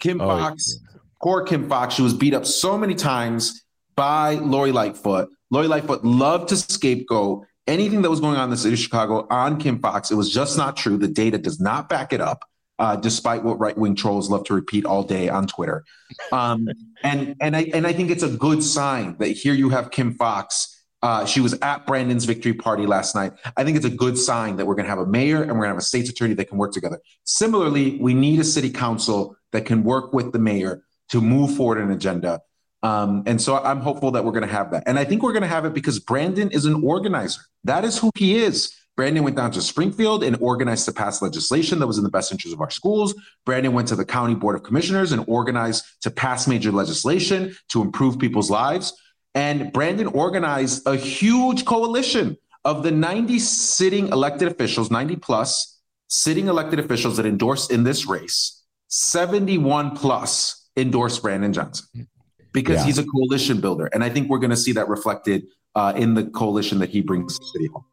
[0.00, 1.00] Kim oh, Foxx, yeah.
[1.22, 3.64] poor Kim Foxx, she was beat up so many times
[3.96, 5.30] by Lori Lightfoot.
[5.50, 9.26] Lori Lightfoot loved to scapegoat anything that was going on in the city of Chicago
[9.30, 10.10] on Kim Foxx.
[10.10, 10.96] It was just not true.
[10.96, 12.44] The data does not back it up,
[12.78, 15.84] uh, despite what right wing trolls love to repeat all day on Twitter.
[16.32, 16.68] Um,
[17.02, 20.14] and and I and I think it's a good sign that here you have Kim
[20.14, 20.70] Foxx.
[21.04, 23.32] Uh, she was at Brandon's victory party last night.
[23.56, 25.66] I think it's a good sign that we're going to have a mayor and we're
[25.66, 26.98] going to have a state's attorney that can work together.
[27.24, 31.78] Similarly, we need a city council that can work with the mayor to move forward
[31.78, 32.40] an agenda
[32.84, 34.82] um, and so I'm hopeful that we're going to have that.
[34.86, 37.40] And I think we're going to have it because Brandon is an organizer.
[37.64, 38.76] That is who he is.
[38.94, 42.30] Brandon went down to Springfield and organized to pass legislation that was in the best
[42.30, 43.14] interest of our schools.
[43.46, 47.80] Brandon went to the County Board of Commissioners and organized to pass major legislation to
[47.80, 48.92] improve people's lives.
[49.34, 56.48] And Brandon organized a huge coalition of the 90 sitting elected officials, 90 plus sitting
[56.48, 58.62] elected officials that endorsed in this race.
[58.88, 62.06] 71 plus endorsed Brandon Johnson
[62.52, 62.84] because yeah.
[62.84, 63.86] he's a coalition builder.
[63.86, 67.00] And I think we're going to see that reflected uh, in the coalition that he
[67.00, 67.84] brings to City Hall.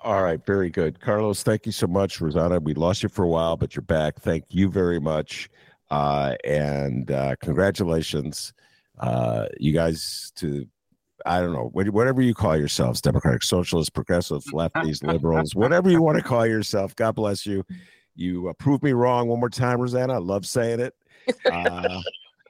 [0.00, 1.00] All right, very good.
[1.00, 2.20] Carlos, thank you so much.
[2.20, 4.20] Rossana, we lost you for a while, but you're back.
[4.20, 5.48] Thank you very much.
[5.90, 8.52] Uh, and uh, congratulations,
[9.00, 10.66] uh, you guys, to
[11.26, 16.16] I don't know, whatever you call yourselves Democratic, Socialists, Progressive, Lefties, Liberals, whatever you want
[16.18, 16.94] to call yourself.
[16.96, 17.64] God bless you.
[18.14, 20.14] You uh, proved me wrong one more time, Rossana.
[20.14, 20.94] I love saying it.
[21.52, 22.00] Uh,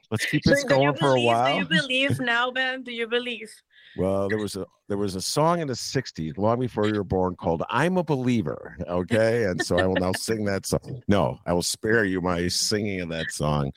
[0.09, 1.53] Let's keep this going for a while.
[1.53, 2.81] Do you believe now, Ben?
[2.81, 3.51] Do you believe?
[3.97, 7.03] Well, there was a there was a song in the '60s, long before you were
[7.03, 11.01] born, called "I'm a Believer." Okay, and so I will now sing that song.
[11.07, 13.71] No, I will spare you my singing of that song.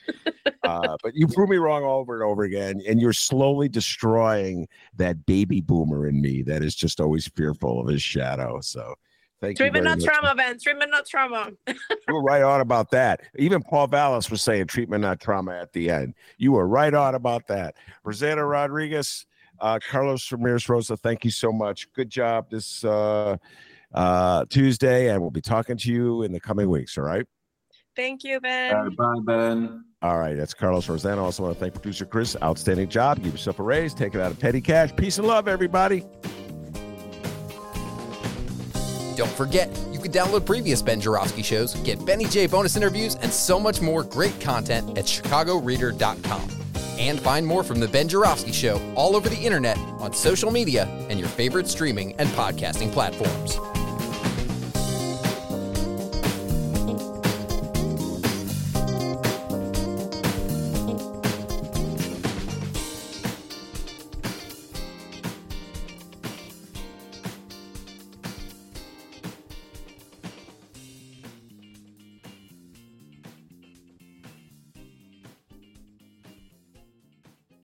[0.64, 5.26] Uh, but you prove me wrong over and over again, and you're slowly destroying that
[5.26, 8.60] baby boomer in me that is just always fearful of his shadow.
[8.60, 8.94] So
[9.42, 9.64] Thank you.
[9.64, 10.06] treatment not much.
[10.06, 10.56] trauma, Ben.
[10.60, 11.50] Treatment not trauma.
[11.66, 11.74] you
[12.14, 13.22] were right on about that.
[13.36, 16.14] Even Paul Vallas was saying treatment not trauma at the end.
[16.38, 17.74] You were right on about that.
[18.06, 19.26] Rossana Rodriguez,
[19.60, 21.92] uh, Carlos Ramirez Rosa, thank you so much.
[21.92, 23.36] Good job this uh,
[23.94, 26.98] uh, Tuesday, and we'll be talking to you in the coming weeks.
[26.98, 27.26] All right.
[27.94, 28.94] Thank you, Ben.
[28.96, 29.84] bye, Ben.
[30.00, 31.16] All right, that's Carlos Rossana.
[31.16, 32.36] I also want to thank producer Chris.
[32.42, 33.22] Outstanding job.
[33.22, 33.92] Give yourself a raise.
[33.92, 34.96] Take it out of petty cash.
[34.96, 36.04] Peace and love, everybody.
[39.16, 43.30] Don't forget, you can download previous Ben Joravsky shows, get Benny J bonus interviews, and
[43.30, 46.61] so much more great content at chicagoreader.com.
[46.98, 50.84] And find more from The Ben Joravsky Show all over the internet, on social media,
[51.08, 53.56] and your favorite streaming and podcasting platforms.